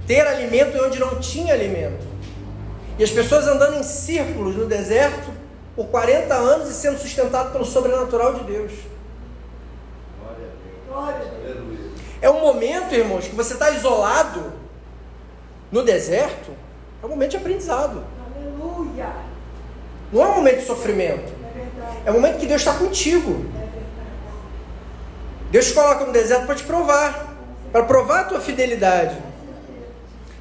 Ter 0.06 0.26
alimento 0.26 0.78
onde 0.84 0.98
não 0.98 1.18
tinha 1.18 1.52
alimento. 1.52 2.06
E 2.98 3.04
as 3.04 3.10
pessoas 3.10 3.46
andando 3.46 3.78
em 3.78 3.82
círculos 3.82 4.56
no 4.56 4.66
deserto 4.66 5.30
por 5.74 5.86
40 5.88 6.34
anos 6.34 6.70
e 6.70 6.74
sendo 6.74 6.98
sustentado 6.98 7.52
pelo 7.52 7.64
sobrenatural 7.64 8.34
de 8.34 8.44
Deus. 8.44 8.72
Glória 10.88 11.18
a 11.18 11.46
Deus. 11.46 11.76
É 12.22 12.30
um 12.30 12.40
momento, 12.40 12.94
irmãos, 12.94 13.26
que 13.26 13.34
você 13.34 13.52
está 13.52 13.70
isolado 13.70 14.52
no 15.70 15.82
deserto, 15.82 16.50
é 17.02 17.06
um 17.06 17.10
momento 17.10 17.32
de 17.32 17.36
aprendizado. 17.36 18.02
Aleluia. 18.34 19.08
Não 20.12 20.22
é 20.22 20.28
um 20.28 20.34
momento 20.36 20.60
de 20.60 20.66
sofrimento. 20.66 21.32
É. 22.04 22.08
É 22.08 22.10
um 22.10 22.14
momento 22.14 22.38
que 22.38 22.46
Deus 22.46 22.62
está 22.62 22.74
contigo. 22.74 23.44
É. 23.60 23.65
Deus 25.50 25.66
te 25.66 25.74
coloca 25.74 26.04
no 26.04 26.12
deserto 26.12 26.46
para 26.46 26.54
te 26.54 26.64
provar, 26.64 27.36
para 27.72 27.84
provar 27.84 28.20
a 28.20 28.24
tua 28.24 28.40
fidelidade. 28.40 29.16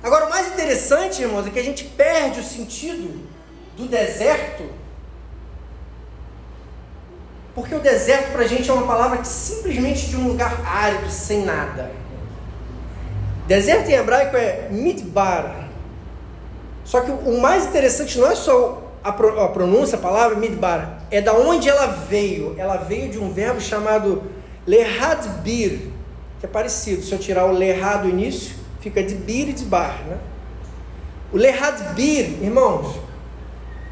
Agora, 0.01 0.27
o 0.27 0.29
mais 0.29 0.47
interessante, 0.47 1.21
irmãos, 1.21 1.47
é 1.47 1.49
que 1.49 1.59
a 1.59 1.63
gente 1.63 1.83
perde 1.83 2.39
o 2.39 2.43
sentido 2.43 3.27
do 3.75 3.87
deserto, 3.87 4.69
porque 7.53 7.73
o 7.73 7.79
deserto 7.79 8.31
para 8.31 8.43
a 8.43 8.47
gente 8.47 8.69
é 8.69 8.73
uma 8.73 8.85
palavra 8.85 9.17
que 9.17 9.27
simplesmente 9.27 10.07
de 10.07 10.17
um 10.17 10.27
lugar 10.27 10.61
árido, 10.65 11.09
sem 11.09 11.43
nada. 11.43 11.91
Deserto 13.47 13.89
em 13.89 13.93
hebraico 13.93 14.35
é 14.35 14.67
midbar. 14.69 15.69
Só 16.83 17.01
que 17.01 17.11
o 17.11 17.39
mais 17.39 17.65
interessante 17.65 18.17
não 18.19 18.29
é 18.29 18.35
só 18.35 18.91
a, 19.03 19.11
pronúncia, 19.11 19.97
a 19.97 20.01
palavra 20.01 20.35
midbar, 20.37 20.99
é 21.09 21.21
da 21.21 21.33
onde 21.33 21.69
ela 21.69 21.87
veio. 21.87 22.55
Ela 22.57 22.77
veio 22.77 23.09
de 23.09 23.17
um 23.17 23.31
verbo 23.31 23.61
chamado 23.61 24.23
lehadbir, 24.65 25.89
que 26.39 26.45
é 26.45 26.49
parecido. 26.49 27.03
Se 27.03 27.11
eu 27.11 27.19
tirar 27.19 27.45
o 27.45 27.51
lehad 27.51 28.03
do 28.03 28.09
início, 28.09 28.55
fica 28.79 29.03
de 29.03 29.15
bir 29.15 29.49
e 29.49 29.53
de 29.53 29.65
bar. 29.65 30.03
Né? 30.07 30.17
O 31.31 31.37
lehadbir, 31.37 32.41
irmãos, 32.41 32.99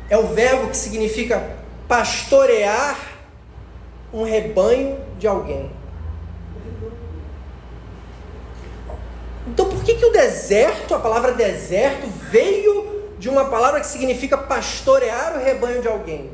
é 0.09 0.17
o 0.17 0.27
verbo 0.27 0.69
que 0.69 0.77
significa 0.77 1.57
pastorear 1.87 2.97
um 4.13 4.23
rebanho 4.23 4.97
de 5.17 5.27
alguém. 5.27 5.71
Então 9.47 9.67
por 9.67 9.83
que, 9.83 9.95
que 9.95 10.05
o 10.05 10.11
deserto, 10.11 10.95
a 10.95 10.99
palavra 10.99 11.33
deserto, 11.33 12.07
veio 12.29 13.11
de 13.19 13.29
uma 13.29 13.45
palavra 13.45 13.79
que 13.79 13.87
significa 13.87 14.37
pastorear 14.37 15.35
o 15.37 15.43
rebanho 15.43 15.81
de 15.81 15.87
alguém? 15.87 16.31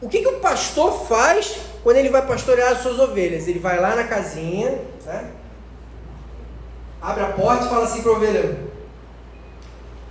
O 0.00 0.08
que, 0.08 0.20
que 0.20 0.28
o 0.28 0.38
pastor 0.40 1.06
faz 1.06 1.56
quando 1.82 1.96
ele 1.96 2.10
vai 2.10 2.26
pastorear 2.26 2.72
as 2.72 2.82
suas 2.82 2.98
ovelhas? 2.98 3.48
Ele 3.48 3.58
vai 3.58 3.80
lá 3.80 3.96
na 3.96 4.04
casinha, 4.04 4.78
né? 5.04 5.30
abre 7.00 7.24
a 7.24 7.28
porta 7.28 7.66
e 7.66 7.68
fala 7.68 7.84
assim 7.84 8.02
para 8.02 8.12
a 8.12 8.14
ovelha: 8.14 8.58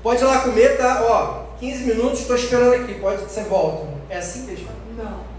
Pode 0.01 0.21
ir 0.21 0.25
lá 0.25 0.39
comer, 0.39 0.77
tá? 0.77 1.03
Ó, 1.03 1.57
15 1.59 1.83
minutos, 1.83 2.19
estou 2.21 2.35
esperando 2.35 2.73
aqui, 2.73 2.95
pode 2.95 3.21
você 3.21 3.43
volta. 3.43 3.87
É 4.09 4.17
assim 4.17 4.45
que 4.45 4.51
eles 4.51 4.65
falam? 4.65 4.79
Não. 4.97 5.29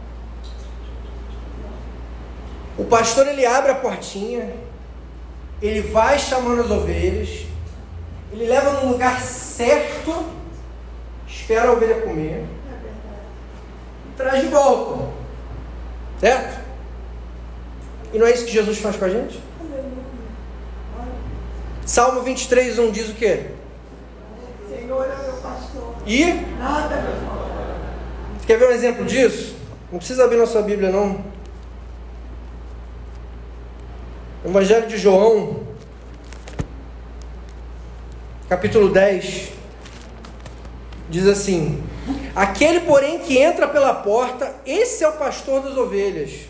O 2.79 2.85
pastor 2.85 3.27
ele 3.27 3.45
abre 3.45 3.73
a 3.73 3.75
portinha, 3.75 4.55
ele 5.61 5.81
vai 5.81 6.19
chamando 6.19 6.63
as 6.63 6.71
ovelhas, 6.71 7.47
ele 8.33 8.47
leva 8.47 8.81
no 8.81 8.93
lugar 8.93 9.21
certo, 9.21 10.27
espera 11.27 11.69
a 11.69 11.73
ovelha 11.73 12.03
comer, 12.03 12.45
e 14.07 14.17
traz 14.17 14.41
de 14.41 14.49
volta. 14.49 15.10
Certo? 16.21 16.61
E 18.13 18.19
não 18.19 18.27
é 18.27 18.33
isso 18.33 18.45
que 18.45 18.53
Jesus 18.53 18.79
faz 18.79 18.97
com 18.97 19.07
a 19.07 19.09
gente? 19.09 19.41
Salmo 21.87 22.23
23, 22.23 22.79
1 22.79 22.91
diz 22.93 23.09
o 23.09 23.15
quê? 23.15 23.47
Senhor 24.69 25.05
é 25.05 25.23
meu 25.25 25.33
pastor. 25.39 25.95
E? 26.07 26.25
Nada 26.59 26.97
me 26.97 27.27
falta. 27.27 27.51
Quer 28.47 28.59
ver 28.59 28.69
um 28.69 28.73
exemplo 28.73 29.05
disso? 29.05 29.57
Não 29.91 29.99
precisa 29.99 30.25
abrir 30.25 30.37
na 30.37 30.47
sua 30.47 30.63
Bíblia, 30.63 30.91
não. 30.91 31.25
Evangelho 34.45 34.87
de 34.87 34.97
João, 34.97 35.61
capítulo 38.49 38.91
10, 38.91 39.53
diz 41.09 41.27
assim: 41.27 41.83
Aquele, 42.41 42.81
porém, 42.81 43.19
que 43.19 43.37
entra 43.37 43.69
pela 43.69 43.93
porta, 43.93 44.55
esse 44.65 45.05
é 45.05 45.09
o 45.11 45.13
pastor 45.13 45.61
das 45.61 45.77
ovelhas. 45.77 46.49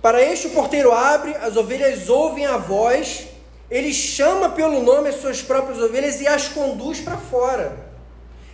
Para 0.00 0.22
este 0.22 0.46
o 0.46 0.50
porteiro 0.50 0.92
abre, 0.92 1.34
as 1.34 1.56
ovelhas 1.56 2.08
ouvem 2.08 2.46
a 2.46 2.58
voz, 2.58 3.26
ele 3.68 3.92
chama 3.92 4.50
pelo 4.50 4.80
nome 4.80 5.08
as 5.08 5.16
suas 5.16 5.42
próprias 5.42 5.80
ovelhas 5.80 6.20
e 6.20 6.28
as 6.28 6.46
conduz 6.46 7.00
para 7.00 7.16
fora. 7.16 7.76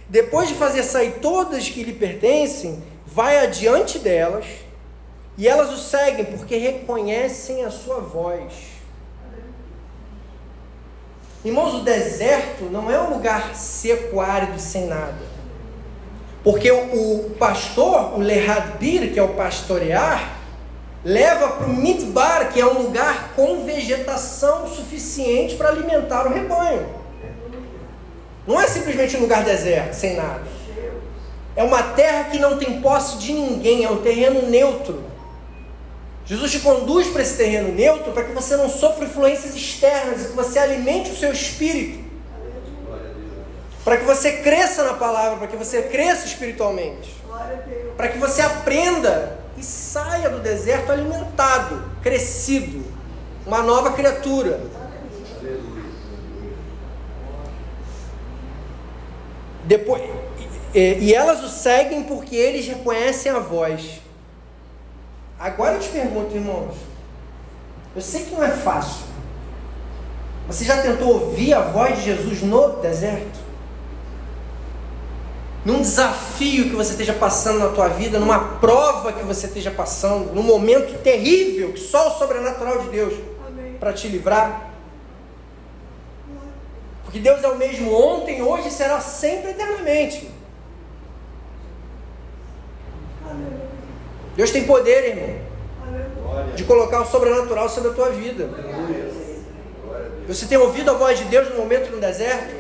Depois 0.09 0.49
de 0.49 0.55
fazer 0.55 0.83
sair 0.83 1.19
todas 1.21 1.69
que 1.69 1.85
lhe 1.85 1.93
pertencem, 1.93 2.83
vai 3.05 3.45
adiante 3.45 3.99
delas 3.99 4.47
e 5.37 5.47
elas 5.47 5.71
o 5.71 5.77
seguem 5.77 6.25
porque 6.25 6.57
reconhecem 6.57 7.67
a 7.67 7.71
sua 7.71 8.01
voz. 8.01 8.55
Irmãos, 11.45 11.75
o 11.75 11.81
deserto 11.81 12.65
não 12.65 12.91
é 12.91 12.99
um 12.99 13.11
lugar 13.11 13.55
seco, 13.55 14.21
árido, 14.21 14.59
sem 14.59 14.87
nada. 14.87 15.38
Porque 16.49 16.71
o, 16.73 17.35
pastor, 17.39 18.15
o 18.19 18.21
lehadbir, 18.21 19.13
que 19.13 19.19
é 19.19 19.23
o 19.23 19.35
pastorear, 19.35 20.39
leva 21.05 21.47
para 21.47 21.67
o 21.67 21.75
mitbar, 21.75 22.51
que 22.51 22.59
é 22.59 22.65
um 22.65 22.85
lugar 22.85 23.35
com 23.37 23.67
vegetação 23.67 24.67
suficiente 24.67 25.57
para 25.57 25.69
alimentar 25.69 26.27
o 26.27 26.33
rebanho. 26.33 26.89
Não 28.47 28.59
é 28.59 28.67
simplesmente 28.67 29.15
um 29.19 29.21
lugar 29.21 29.45
deserto, 29.45 29.93
sem 29.93 30.17
nada. 30.17 30.41
É 31.55 31.63
uma 31.63 31.83
terra 31.83 32.31
que 32.31 32.39
não 32.39 32.57
tem 32.57 32.81
posse 32.81 33.19
de 33.19 33.35
ninguém, 33.35 33.85
é 33.85 33.91
um 33.91 34.01
terreno 34.01 34.49
neutro. 34.49 35.05
Jesus 36.25 36.51
te 36.51 36.61
conduz 36.61 37.09
para 37.09 37.21
esse 37.21 37.37
terreno 37.37 37.75
neutro 37.75 38.11
para 38.13 38.25
que 38.25 38.33
você 38.33 38.57
não 38.57 38.71
sofra 38.71 39.05
influências 39.05 39.55
externas 39.55 40.25
e 40.25 40.29
que 40.29 40.33
você 40.33 40.59
alimente 40.59 41.11
o 41.11 41.15
seu 41.15 41.31
espírito. 41.31 42.08
Para 43.85 43.97
que 43.97 44.05
você 44.05 44.33
cresça 44.39 44.85
na 44.85 44.95
palavra, 44.95 45.39
para 45.39 45.47
que 45.47 45.57
você 45.57 45.83
cresça 45.83 46.27
espiritualmente. 46.27 47.17
Para 47.97 48.09
que 48.09 48.19
você 48.19 48.43
aprenda 48.43 49.39
e 49.57 49.63
saia 49.63 50.29
do 50.31 50.41
deserto 50.41 50.93
alimentado, 50.93 51.83
crescido, 52.03 52.85
uma 53.47 53.63
nova 53.63 53.93
criatura. 53.93 54.61
Depois, 59.65 60.03
e, 60.75 60.79
e 60.79 61.15
elas 61.15 61.43
o 61.43 61.49
seguem 61.49 62.05
porque 62.05 62.37
eles 62.37 62.67
reconhecem 62.67 63.33
a 63.33 63.39
voz. 63.39 64.01
Agora 65.39 65.75
eu 65.75 65.81
te 65.81 65.89
pergunto, 65.89 66.35
irmãos. 66.35 66.75
Eu 67.95 68.03
sei 68.03 68.25
que 68.25 68.35
não 68.35 68.43
é 68.43 68.51
fácil. 68.51 69.07
Você 70.47 70.65
já 70.65 70.81
tentou 70.81 71.09
ouvir 71.09 71.53
a 71.53 71.61
voz 71.61 71.99
de 71.99 72.05
Jesus 72.05 72.43
no 72.43 72.77
deserto? 72.81 73.48
Num 75.69 75.83
desafio 75.83 76.71
que 76.71 76.75
você 76.75 76.93
esteja 76.93 77.13
passando 77.13 77.59
na 77.59 77.69
tua 77.69 77.89
vida, 77.89 78.19
numa 78.19 78.57
prova 78.57 79.13
que 79.13 79.23
você 79.23 79.49
esteja 79.49 79.71
passando, 79.71 80.33
num 80.33 80.43
momento 80.43 80.99
terrível 81.03 81.75
que 81.75 81.79
só 81.79 82.09
o 82.09 82.19
sobrenatural 82.19 82.79
de 82.79 82.89
Deus 82.89 83.13
para 83.79 83.93
te 83.93 84.09
livrar. 84.09 84.71
Porque 87.05 87.19
Deus 87.19 87.45
é 87.45 87.49
o 87.49 87.59
mesmo 87.59 87.93
ontem, 87.93 88.41
hoje 88.41 88.69
e 88.69 88.71
será 88.71 88.99
sempre 88.99 89.51
eternamente. 89.51 90.31
Deus 94.37 94.51
tem 94.51 94.65
poder, 94.65 95.19
irmão, 95.19 95.37
de 96.57 96.65
colocar 96.65 97.03
o 97.03 97.07
sobrenatural 97.07 97.69
sobre 97.69 97.91
a 97.91 97.93
tua 97.93 98.09
vida. 98.09 98.49
Você 100.27 100.47
tem 100.47 100.57
ouvido 100.57 100.91
a 100.93 100.95
voz 100.95 101.19
de 101.19 101.27
Deus 101.27 101.51
no 101.51 101.57
momento 101.57 101.91
no 101.91 102.01
deserto? 102.01 102.57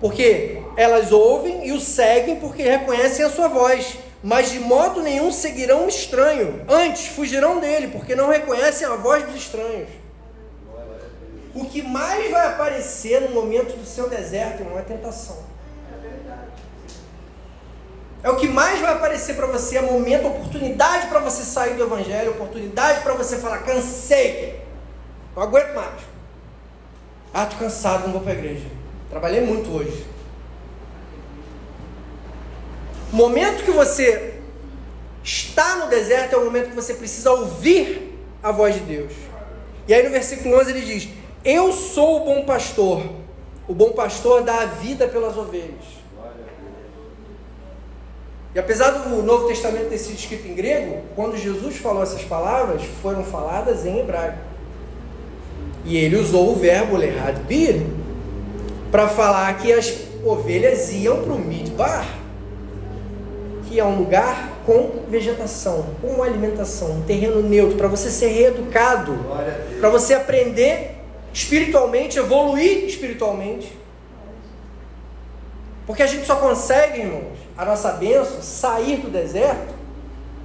Porque 0.00 0.64
elas 0.78 1.10
ouvem 1.10 1.66
e 1.66 1.72
o 1.72 1.80
seguem 1.80 2.36
porque 2.36 2.62
reconhecem 2.62 3.24
a 3.24 3.28
sua 3.28 3.48
voz, 3.48 3.98
mas 4.22 4.52
de 4.52 4.60
modo 4.60 5.02
nenhum 5.02 5.32
seguirão 5.32 5.86
um 5.86 5.88
estranho. 5.88 6.64
Antes 6.68 7.08
fugirão 7.08 7.58
dele, 7.58 7.88
porque 7.88 8.14
não 8.14 8.30
reconhecem 8.30 8.86
a 8.86 8.94
voz 8.94 9.24
dos 9.24 9.34
estranhos. 9.34 9.88
O 11.52 11.64
que 11.64 11.82
mais 11.82 12.30
vai 12.30 12.46
aparecer 12.46 13.22
no 13.22 13.30
momento 13.30 13.76
do 13.76 13.84
seu 13.84 14.08
deserto, 14.08 14.60
irmão, 14.60 14.78
é 14.78 14.82
tentação. 14.82 15.38
É 18.22 18.30
o 18.30 18.36
que 18.36 18.46
mais 18.46 18.78
vai 18.78 18.92
aparecer 18.92 19.34
para 19.34 19.48
você, 19.48 19.78
é 19.78 19.82
momento, 19.82 20.28
oportunidade 20.28 21.08
para 21.08 21.18
você 21.18 21.42
sair 21.42 21.74
do 21.74 21.82
evangelho, 21.82 22.30
oportunidade 22.30 23.00
para 23.00 23.14
você 23.14 23.38
falar, 23.38 23.64
cansei, 23.64 24.62
não 25.34 25.42
aguento 25.42 25.74
mais. 25.74 26.02
Ah, 27.34 27.46
tô 27.46 27.56
cansado, 27.56 28.04
não 28.04 28.12
vou 28.12 28.20
para 28.20 28.30
a 28.30 28.36
igreja. 28.36 28.66
Trabalhei 29.10 29.40
muito 29.40 29.70
hoje. 29.72 30.17
O 33.12 33.16
momento 33.16 33.64
que 33.64 33.70
você 33.70 34.34
está 35.24 35.76
no 35.76 35.88
deserto 35.88 36.34
é 36.34 36.38
o 36.38 36.44
momento 36.44 36.70
que 36.70 36.74
você 36.74 36.94
precisa 36.94 37.30
ouvir 37.32 38.18
a 38.42 38.52
voz 38.52 38.74
de 38.74 38.80
Deus. 38.80 39.12
E 39.86 39.94
aí 39.94 40.02
no 40.02 40.10
versículo 40.10 40.60
11 40.60 40.70
ele 40.70 40.80
diz: 40.82 41.08
Eu 41.44 41.72
sou 41.72 42.22
o 42.22 42.24
bom 42.24 42.44
pastor. 42.44 43.02
O 43.66 43.74
bom 43.74 43.92
pastor 43.92 44.42
dá 44.42 44.62
a 44.62 44.66
vida 44.66 45.08
pelas 45.08 45.36
ovelhas. 45.36 45.98
E 48.54 48.58
apesar 48.58 48.90
do 48.90 49.22
Novo 49.22 49.46
Testamento 49.46 49.90
ter 49.90 49.98
sido 49.98 50.16
escrito 50.16 50.48
em 50.48 50.54
grego, 50.54 51.02
quando 51.14 51.36
Jesus 51.36 51.76
falou 51.76 52.02
essas 52.02 52.24
palavras, 52.24 52.82
foram 53.02 53.22
faladas 53.22 53.84
em 53.84 53.98
hebraico. 53.98 54.38
E 55.84 55.96
ele 55.96 56.16
usou 56.16 56.52
o 56.52 56.56
verbo 56.56 56.96
lerad 56.96 57.38
bir 57.46 57.86
para 58.90 59.06
falar 59.06 59.56
que 59.58 59.72
as 59.72 59.94
ovelhas 60.24 60.90
iam 60.92 61.22
para 61.22 61.32
o 61.34 61.38
midbar, 61.38 62.06
que 63.68 63.78
é 63.78 63.84
um 63.84 63.98
lugar 63.98 64.48
com 64.64 65.04
vegetação, 65.08 65.86
com 66.00 66.22
alimentação, 66.22 66.92
um 66.92 67.02
terreno 67.02 67.42
neutro, 67.42 67.76
para 67.76 67.88
você 67.88 68.10
ser 68.10 68.28
reeducado, 68.28 69.14
para 69.78 69.90
você 69.90 70.14
aprender 70.14 70.96
espiritualmente, 71.32 72.18
evoluir 72.18 72.86
espiritualmente. 72.86 73.76
Porque 75.86 76.02
a 76.02 76.06
gente 76.06 76.26
só 76.26 76.36
consegue, 76.36 77.00
irmãos, 77.00 77.38
a 77.56 77.64
nossa 77.64 77.92
bênção, 77.92 78.42
sair 78.42 78.96
do 78.96 79.10
deserto, 79.10 79.74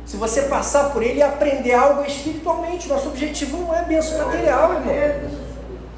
se 0.06 0.18
você 0.18 0.44
passar 0.44 0.92
por 0.92 1.02
ele 1.02 1.20
e 1.20 1.24
aprender 1.24 1.74
algo 1.74 2.04
espiritualmente. 2.04 2.90
Nosso 2.90 3.08
objetivo 3.08 3.58
não 3.58 3.74
é 3.74 3.84
bênção 3.84 4.18
material, 4.18 4.74
irmão. 4.74 4.94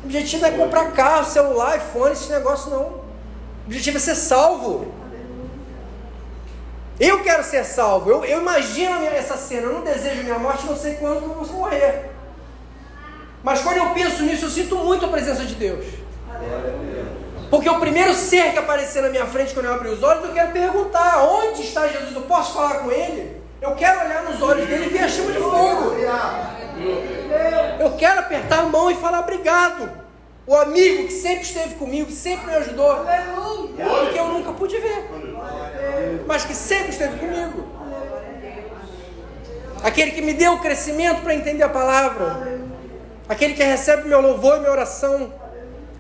O 0.04 0.06
objetivo 0.06 0.46
é 0.46 0.52
comprar 0.52 0.92
carro, 0.92 1.26
celular, 1.26 1.78
iPhone, 1.78 2.14
esse 2.14 2.32
negócio 2.32 2.70
não. 2.70 2.82
O 2.82 3.02
objetivo 3.66 3.98
é 3.98 4.00
ser 4.00 4.16
salvo. 4.16 4.86
Eu 7.00 7.22
quero 7.24 7.44
ser 7.44 7.66
salvo. 7.66 8.10
Eu, 8.10 8.26
eu 8.26 8.40
imagino 8.40 9.06
essa 9.08 9.36
cena. 9.38 9.64
Eu 9.64 9.74
não 9.74 9.82
desejo 9.82 10.24
minha 10.24 10.40
morte, 10.40 10.66
não 10.66 10.76
sei 10.76 10.96
quando 10.96 11.16
eu 11.16 11.22
vou 11.22 11.46
morrer. 11.46 12.12
Mas 13.44 13.62
quando 13.62 13.78
eu 13.78 13.90
penso 13.90 14.24
nisso, 14.24 14.46
eu 14.46 14.50
sinto 14.50 14.76
muito 14.78 15.06
a 15.06 15.10
presença 15.10 15.44
de 15.44 15.56
Deus. 15.56 15.86
Porque 17.50 17.70
o 17.70 17.80
primeiro 17.80 18.14
ser 18.14 18.52
que 18.52 18.58
aparecer 18.58 19.04
na 19.04 19.10
minha 19.10 19.26
frente 19.26 19.54
quando 19.54 19.68
eu 19.68 19.74
abrir 19.74 19.90
os 19.90 20.02
olhos, 20.02 20.26
eu 20.26 20.34
quero 20.34 20.52
perguntar: 20.52 21.24
onde 21.24 21.62
está 21.62 21.88
Jesus? 21.88 22.16
Eu 22.16 22.24
posso 22.24 22.54
falar 22.54 22.80
com 22.80 22.92
ele? 22.92 23.42
Eu 23.62 23.76
quero 23.76 24.06
olhar 24.06 24.24
nos 24.24 24.42
olhos 24.42 24.68
dele 24.68 24.86
e 24.86 24.90
ver 24.90 25.04
a 25.04 25.08
chama 25.08 25.32
de 25.32 25.40
fogo. 25.40 25.96
Eu 27.80 27.92
quero 27.98 28.20
apertar 28.20 28.60
a 28.60 28.64
mão 28.64 28.90
e 28.90 28.96
falar 28.96 29.20
obrigado. 29.20 30.05
O 30.48 30.56
amigo 30.56 31.08
que 31.08 31.14
sempre 31.14 31.42
esteve 31.42 31.76
comigo, 31.76 32.06
que 32.06 32.14
sempre 32.14 32.46
me 32.46 32.54
ajudou. 32.56 33.04
Porque 34.04 34.20
eu 34.20 34.28
nunca 34.28 34.54
pude 34.54 34.78
ver. 34.78 35.10
Mas 36.28 36.46
que 36.46 36.54
sempre 36.54 36.90
esteve 36.90 37.18
comigo. 37.18 37.66
Aquele 39.84 40.12
que 40.12 40.22
me 40.22 40.34
deu 40.34 40.54
o 40.54 40.60
crescimento 40.60 41.22
para 41.22 41.34
entender 41.34 41.64
a 41.64 41.70
palavra. 41.70 42.60
Aquele 43.28 43.56
que 43.56 43.64
recebe 43.64 44.08
meu 44.08 44.22
louvor 44.22 44.58
e 44.58 44.60
minha 44.60 44.72
oração. 44.72 45.34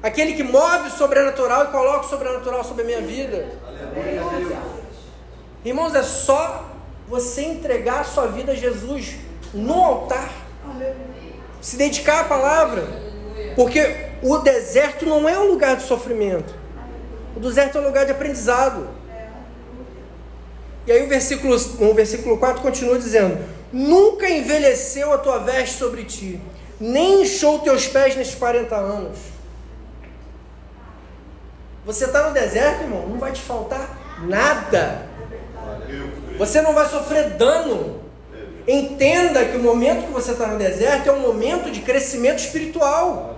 Aquele 0.03 0.33
que 0.33 0.43
move 0.43 0.89
o 0.89 0.91
sobrenatural 0.91 1.65
e 1.65 1.67
coloca 1.67 2.05
o 2.05 2.09
sobrenatural 2.09 2.63
sobre 2.63 2.83
a 2.83 2.85
minha 2.85 3.01
vida. 3.01 3.47
Irmãos, 5.63 5.95
é 5.95 6.03
só 6.03 6.65
você 7.07 7.41
entregar 7.41 8.01
a 8.01 8.03
sua 8.03 8.27
vida 8.27 8.51
a 8.51 8.55
Jesus 8.55 9.15
no 9.51 9.83
altar. 9.83 10.29
Se 11.59 11.77
dedicar 11.77 12.21
à 12.21 12.23
palavra. 12.25 12.83
Porque 13.55 14.13
o 14.21 14.37
deserto 14.39 15.05
não 15.05 15.27
é 15.27 15.37
um 15.37 15.47
lugar 15.47 15.75
de 15.75 15.83
sofrimento. 15.83 16.53
O 17.35 17.39
deserto 17.39 17.77
é 17.77 17.81
um 17.81 17.85
lugar 17.85 18.05
de 18.05 18.11
aprendizado. 18.11 18.87
E 20.87 20.91
aí 20.91 21.03
o 21.03 21.09
versículo, 21.09 21.55
o 21.55 21.93
versículo 21.93 22.37
4 22.37 22.61
continua 22.61 22.97
dizendo: 22.97 23.37
Nunca 23.73 24.29
envelheceu 24.29 25.11
a 25.11 25.17
tua 25.17 25.39
veste 25.39 25.77
sobre 25.77 26.03
ti, 26.03 26.39
nem 26.79 27.23
inchou 27.23 27.59
teus 27.59 27.87
pés 27.87 28.15
nesses 28.15 28.35
40 28.35 28.75
anos. 28.75 29.17
Você 31.85 32.05
está 32.05 32.27
no 32.27 32.33
deserto, 32.33 32.83
irmão, 32.83 33.07
não 33.07 33.19
vai 33.19 33.31
te 33.31 33.41
faltar 33.41 34.17
nada. 34.27 35.07
Você 36.37 36.61
não 36.61 36.73
vai 36.73 36.87
sofrer 36.87 37.31
dano. 37.31 38.01
Entenda 38.67 39.45
que 39.45 39.57
o 39.57 39.61
momento 39.61 40.07
que 40.07 40.11
você 40.11 40.31
está 40.31 40.47
no 40.47 40.57
deserto 40.57 41.07
é 41.07 41.11
um 41.11 41.19
momento 41.19 41.69
de 41.69 41.81
crescimento 41.81 42.39
espiritual. 42.39 43.34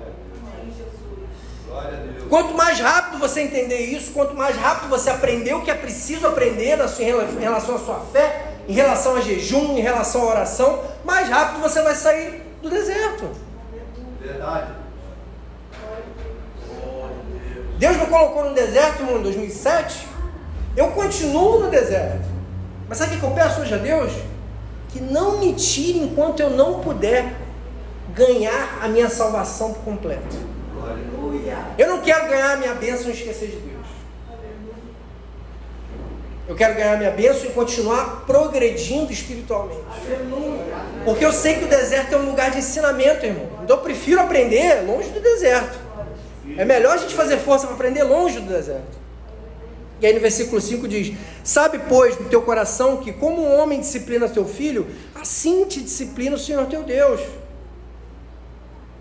Quanto 2.30 2.54
mais 2.54 2.80
rápido 2.80 3.20
você 3.20 3.42
entender 3.42 3.78
isso, 3.78 4.12
quanto 4.12 4.36
mais 4.36 4.56
rápido 4.58 4.90
você 4.90 5.10
aprender 5.10 5.54
o 5.54 5.62
que 5.62 5.72
é 5.72 5.76
preciso 5.76 6.28
aprender 6.28 6.78
em 7.00 7.40
relação 7.40 7.76
à 7.76 7.80
sua 7.80 8.00
fé, 8.12 8.54
em 8.68 8.74
relação 8.74 9.16
a 9.16 9.22
jejum, 9.22 9.78
em 9.78 9.82
relação 9.82 10.24
à 10.24 10.26
oração, 10.26 10.84
mais 11.06 11.30
rápido 11.30 11.62
você 11.62 11.82
vai 11.82 11.96
sair 11.96 12.44
do 12.62 12.70
deserto. 12.70 13.30
Verdade. 14.20 14.74
Deus 17.78 17.96
me 17.96 18.06
colocou 18.08 18.46
no 18.50 18.54
deserto 18.54 19.04
em 19.04 19.22
2007. 19.22 20.08
Eu 20.76 20.88
continuo 20.92 21.60
no 21.60 21.70
deserto. 21.70 22.28
Mas 22.90 22.98
sabe 22.98 23.16
o 23.16 23.20
que 23.20 23.26
eu 23.26 23.32
peço 23.32 23.62
hoje 23.62 23.74
a 23.74 23.78
Deus? 23.78 24.12
Que 24.90 25.00
não 25.00 25.38
me 25.38 25.54
tire 25.54 26.00
enquanto 26.00 26.40
eu 26.40 26.50
não 26.50 26.80
puder 26.80 27.34
ganhar 28.14 28.80
a 28.82 28.88
minha 28.88 29.10
salvação 29.10 29.74
por 29.74 29.84
completo. 29.84 30.57
Eu 31.78 31.88
não 31.88 32.02
quero 32.02 32.28
ganhar 32.28 32.54
a 32.54 32.58
minha 32.58 32.74
bênção 32.74 33.10
e 33.10 33.14
esquecer 33.14 33.48
de 33.48 33.58
Deus. 33.58 33.78
Eu 36.48 36.56
quero 36.56 36.76
ganhar 36.76 36.94
a 36.94 36.98
minha 36.98 37.12
bênção 37.12 37.46
e 37.46 37.50
continuar 37.50 38.24
progredindo 38.26 39.12
espiritualmente. 39.12 39.82
Porque 41.04 41.26
eu 41.26 41.34
sei 41.34 41.56
que 41.56 41.66
o 41.66 41.68
deserto 41.68 42.14
é 42.14 42.18
um 42.18 42.26
lugar 42.26 42.52
de 42.52 42.60
ensinamento, 42.60 43.26
irmão. 43.26 43.50
Então 43.64 43.78
eu 43.78 43.84
prefiro 43.84 44.22
aprender 44.22 44.86
longe 44.86 45.10
do 45.10 45.20
deserto. 45.20 45.78
É 46.58 46.64
melhor 46.64 46.94
a 46.94 46.98
gente 46.98 47.14
fazer 47.14 47.38
força 47.38 47.68
para 47.68 47.76
aprender 47.76 48.04
longe 48.04 48.40
do 48.40 48.48
deserto. 48.48 48.98
E 50.00 50.06
aí 50.06 50.14
no 50.14 50.20
versículo 50.22 50.62
5 50.62 50.88
diz: 50.88 51.18
Sabe, 51.44 51.82
pois, 51.90 52.18
no 52.18 52.30
teu 52.30 52.42
coração 52.42 52.98
que, 52.98 53.12
como 53.12 53.42
um 53.42 53.60
homem 53.60 53.80
disciplina 53.80 54.30
teu 54.30 54.46
filho, 54.46 54.88
assim 55.16 55.66
te 55.66 55.82
disciplina 55.82 56.36
o 56.36 56.40
Senhor 56.40 56.66
teu 56.68 56.84
Deus. 56.84 57.20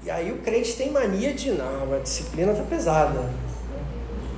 E 0.06 0.10
aí 0.10 0.30
o 0.30 0.38
crente 0.38 0.74
tem 0.74 0.92
mania 0.92 1.34
de, 1.34 1.50
não, 1.50 1.92
a 1.92 1.98
disciplina 1.98 2.52
está 2.52 2.62
pesada. 2.62 3.28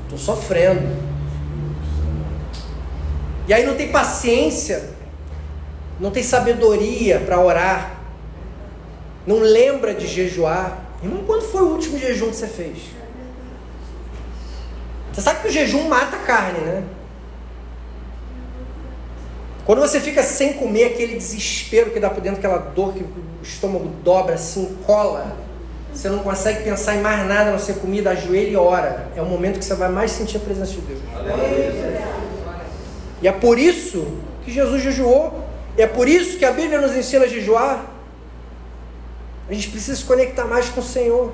Estou 0.04 0.18
sofrendo. 0.18 0.96
E 3.46 3.52
aí 3.52 3.66
não 3.66 3.76
tem 3.76 3.92
paciência, 3.92 4.88
não 6.00 6.10
tem 6.10 6.22
sabedoria 6.22 7.20
para 7.20 7.38
orar, 7.38 8.00
não 9.26 9.40
lembra 9.40 9.92
de 9.92 10.06
jejuar. 10.06 10.86
Irmão, 11.02 11.22
quando 11.26 11.42
foi 11.42 11.60
o 11.60 11.72
último 11.72 11.98
jejum 11.98 12.30
que 12.30 12.36
você 12.36 12.46
fez? 12.46 12.78
Você 15.12 15.20
sabe 15.20 15.42
que 15.42 15.48
o 15.48 15.50
jejum 15.50 15.86
mata 15.86 16.16
a 16.16 16.20
carne, 16.20 16.60
né? 16.60 16.84
Quando 19.66 19.80
você 19.80 20.00
fica 20.00 20.22
sem 20.22 20.54
comer, 20.54 20.84
aquele 20.84 21.16
desespero 21.16 21.90
que 21.90 22.00
dá 22.00 22.08
por 22.08 22.22
dentro, 22.22 22.38
aquela 22.38 22.56
dor 22.56 22.94
que 22.94 23.02
o 23.02 23.42
estômago 23.42 23.88
dobra 24.02 24.34
assim, 24.34 24.78
cola, 24.86 25.36
você 25.92 26.08
não 26.08 26.20
consegue 26.20 26.62
pensar 26.62 26.96
em 26.96 27.00
mais 27.00 27.26
nada, 27.26 27.50
não 27.50 27.58
ser 27.58 27.74
comida, 27.74 28.10
ajoelha 28.10 28.50
e 28.50 28.56
ora. 28.56 29.08
É 29.16 29.22
o 29.22 29.26
momento 29.26 29.58
que 29.58 29.64
você 29.64 29.74
vai 29.74 29.88
mais 29.88 30.10
sentir 30.12 30.36
a 30.36 30.40
presença 30.40 30.72
de 30.72 30.80
Deus. 30.80 31.00
E 33.20 33.26
é 33.26 33.32
por 33.32 33.58
isso 33.58 34.06
que 34.44 34.52
Jesus 34.52 34.82
jejuou. 34.82 35.44
E 35.76 35.82
é 35.82 35.86
por 35.86 36.08
isso 36.08 36.38
que 36.38 36.44
a 36.44 36.52
Bíblia 36.52 36.80
nos 36.80 36.94
ensina 36.94 37.24
a 37.24 37.28
jejuar. 37.28 37.84
A 39.48 39.54
gente 39.54 39.70
precisa 39.70 39.96
se 39.96 40.04
conectar 40.04 40.44
mais 40.44 40.68
com 40.68 40.80
o 40.80 40.84
Senhor 40.84 41.32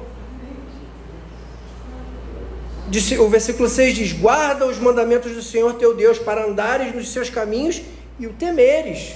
o 3.19 3.29
versículo 3.29 3.69
6 3.69 3.95
diz: 3.95 4.13
Guarda 4.13 4.67
os 4.67 4.79
mandamentos 4.79 5.33
do 5.33 5.43
Senhor 5.43 5.75
teu 5.75 5.97
Deus 5.97 6.19
para 6.19 6.45
andares 6.45 6.95
nos 6.95 7.09
seus 7.11 7.31
caminhos 7.31 7.81
e 8.19 8.27
o 8.27 8.33
temeres. 8.33 9.15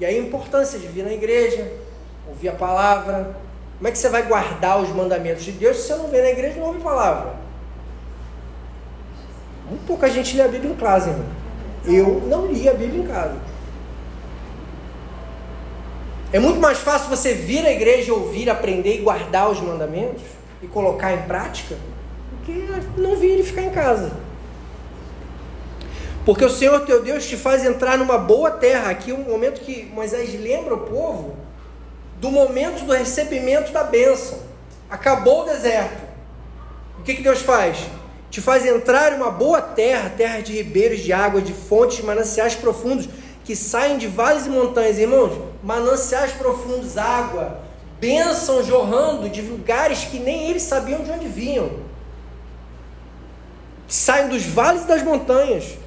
E 0.00 0.04
aí 0.04 0.16
a 0.16 0.20
importância 0.20 0.78
de 0.78 0.86
vir 0.86 1.04
na 1.04 1.12
igreja, 1.12 1.70
ouvir 2.26 2.48
a 2.48 2.52
palavra. 2.52 3.36
Como 3.78 3.86
é 3.86 3.92
que 3.92 3.98
você 3.98 4.08
vai 4.08 4.24
guardar 4.24 4.82
os 4.82 4.88
mandamentos 4.88 5.44
de 5.44 5.52
Deus 5.52 5.76
se 5.76 5.86
você 5.86 5.94
não 5.94 6.08
vem 6.08 6.20
na 6.20 6.30
igreja 6.30 6.56
e 6.56 6.60
não 6.60 6.66
ouve 6.66 6.80
palavra? 6.80 7.36
Muito 9.68 9.86
pouca 9.86 10.10
gente 10.10 10.36
lê 10.36 10.42
a 10.42 10.48
Bíblia 10.48 10.72
em 10.72 10.76
casa, 10.76 11.10
irmão. 11.10 11.26
Eu 11.84 12.20
não 12.26 12.46
li 12.46 12.68
a 12.68 12.74
Bíblia 12.74 13.02
em 13.02 13.06
casa. 13.06 13.36
É 16.32 16.40
muito 16.40 16.60
mais 16.60 16.78
fácil 16.78 17.08
você 17.08 17.32
vir 17.32 17.64
à 17.64 17.70
igreja, 17.70 18.12
ouvir, 18.12 18.50
aprender 18.50 18.96
e 18.96 19.02
guardar 19.02 19.48
os 19.48 19.60
mandamentos 19.60 20.22
e 20.60 20.66
colocar 20.66 21.12
em 21.12 21.22
prática 21.22 21.76
que 22.44 22.68
não 22.96 23.16
vir 23.16 23.38
e 23.38 23.42
ficar 23.44 23.62
em 23.62 23.70
casa. 23.70 24.10
Porque 26.24 26.44
o 26.44 26.50
Senhor 26.50 26.80
teu 26.80 27.02
Deus 27.02 27.26
te 27.26 27.36
faz 27.36 27.64
entrar 27.64 27.96
numa 27.96 28.18
boa 28.18 28.50
terra. 28.50 28.90
Aqui 28.90 29.12
é 29.12 29.14
um 29.14 29.22
momento 29.22 29.60
que 29.60 29.86
Moisés 29.86 30.34
lembra 30.38 30.74
o 30.74 30.80
povo 30.80 31.47
do 32.20 32.30
momento 32.30 32.84
do 32.84 32.92
recebimento 32.92 33.72
da 33.72 33.84
bênção. 33.84 34.38
Acabou 34.90 35.42
o 35.42 35.44
deserto. 35.46 36.08
O 36.98 37.02
que, 37.02 37.14
que 37.14 37.22
Deus 37.22 37.40
faz? 37.40 37.78
Te 38.30 38.40
faz 38.40 38.66
entrar 38.66 39.12
em 39.12 39.16
uma 39.16 39.30
boa 39.30 39.60
terra, 39.60 40.10
terra 40.10 40.40
de 40.40 40.52
ribeiros 40.52 41.00
de 41.00 41.12
água, 41.12 41.40
de 41.40 41.52
fontes, 41.52 41.96
de 41.96 42.02
mananciais 42.02 42.54
profundos, 42.54 43.08
que 43.44 43.56
saem 43.56 43.96
de 43.96 44.06
vales 44.06 44.46
e 44.46 44.50
montanhas, 44.50 44.98
irmãos. 44.98 45.32
Mananciais 45.62 46.32
profundos, 46.32 46.98
água, 46.98 47.60
bênção 47.98 48.62
jorrando 48.62 49.28
de 49.28 49.40
lugares 49.40 50.04
que 50.04 50.18
nem 50.18 50.50
eles 50.50 50.62
sabiam 50.62 51.02
de 51.02 51.10
onde 51.10 51.26
vinham 51.26 51.88
saem 53.88 54.28
dos 54.28 54.44
vales 54.44 54.82
e 54.82 54.86
das 54.86 55.02
montanhas, 55.02 55.78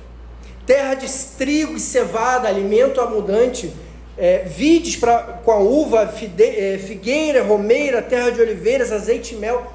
terra 0.65 0.96
de 0.96 1.08
trigo 1.38 1.76
e 1.76 1.80
cevada, 1.80 2.48
alimento 2.48 3.00
abundante, 3.00 3.72
é, 4.17 4.39
vides 4.39 4.95
pra, 4.95 5.39
com 5.43 5.52
a 5.52 5.60
uva, 5.60 6.08
fide, 6.08 6.43
é, 6.43 6.78
figueira, 6.78 7.43
romeira, 7.43 8.02
terra 8.02 8.30
de 8.32 8.41
oliveiras, 8.41 8.91
azeite 8.91 9.36
e 9.36 9.38
mel. 9.38 9.71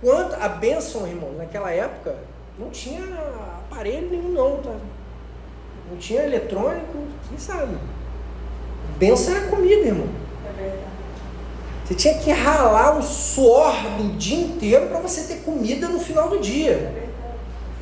Quanto 0.00 0.34
a 0.34 0.48
bênção, 0.48 1.06
irmão, 1.06 1.32
naquela 1.36 1.70
época, 1.70 2.16
não 2.58 2.70
tinha 2.70 3.02
aparelho 3.70 4.10
nenhum, 4.10 4.30
não, 4.30 4.56
tá? 4.58 4.74
Não 5.90 5.96
tinha 5.98 6.22
eletrônico, 6.22 7.06
quem 7.28 7.38
sabe? 7.38 7.76
Bênção 8.98 9.34
era 9.34 9.46
comida, 9.48 9.86
irmão. 9.86 10.08
É. 10.58 10.72
Você 11.84 11.94
tinha 11.94 12.14
que 12.18 12.30
ralar 12.30 12.96
um 12.96 13.02
suor 13.02 13.74
do 13.98 14.16
dia 14.16 14.38
inteiro 14.38 14.86
para 14.86 15.00
você 15.00 15.22
ter 15.22 15.40
comida 15.42 15.88
no 15.88 16.00
final 16.00 16.28
do 16.28 16.38
dia. 16.38 17.10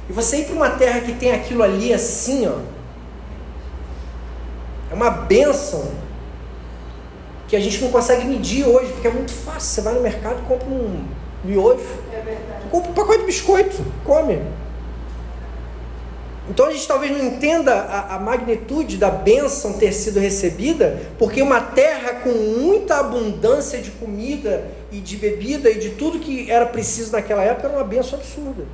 E 0.08 0.12
você 0.12 0.38
ir 0.38 0.44
para 0.46 0.56
uma 0.56 0.70
terra 0.70 1.00
que 1.00 1.12
tem 1.14 1.32
aquilo 1.32 1.62
ali 1.62 1.92
assim, 1.92 2.46
ó. 2.46 2.58
Uma 5.00 5.08
benção 5.08 5.90
que 7.48 7.56
a 7.56 7.58
gente 7.58 7.80
não 7.80 7.90
consegue 7.90 8.26
medir 8.26 8.66
hoje, 8.66 8.92
porque 8.92 9.08
é 9.08 9.10
muito 9.10 9.32
fácil. 9.32 9.60
Você 9.60 9.80
vai 9.80 9.94
no 9.94 10.02
mercado 10.02 10.40
e 10.40 10.46
compra 10.46 10.68
um 10.68 11.06
miojo. 11.42 11.80
É. 12.12 12.36
Compra 12.70 12.90
um 12.90 12.92
pacote 12.92 13.20
de 13.20 13.24
biscoito, 13.24 13.82
come. 14.04 14.42
Então 16.50 16.66
a 16.66 16.70
gente 16.70 16.86
talvez 16.86 17.12
não 17.12 17.24
entenda 17.24 17.72
a, 17.72 18.16
a, 18.16 18.18
magnitude 18.18 18.98
da 18.98 19.10
bênção 19.10 19.72
ter 19.72 19.94
sido 19.94 20.20
recebida, 20.20 21.00
porque 21.18 21.40
uma 21.40 21.62
terra 21.62 22.16
com 22.16 22.32
muita 22.32 22.96
abundância 22.98 23.80
de 23.80 23.92
comida 23.92 24.68
e 24.92 24.98
de 24.98 25.16
bebida 25.16 25.70
e 25.70 25.78
de 25.78 25.90
tudo 25.90 26.18
que 26.18 26.50
era 26.50 26.66
preciso 26.66 27.12
naquela 27.12 27.42
época 27.42 27.68
era 27.68 27.76
uma 27.78 27.84
bênção 27.84 28.18
absurda. 28.18 28.66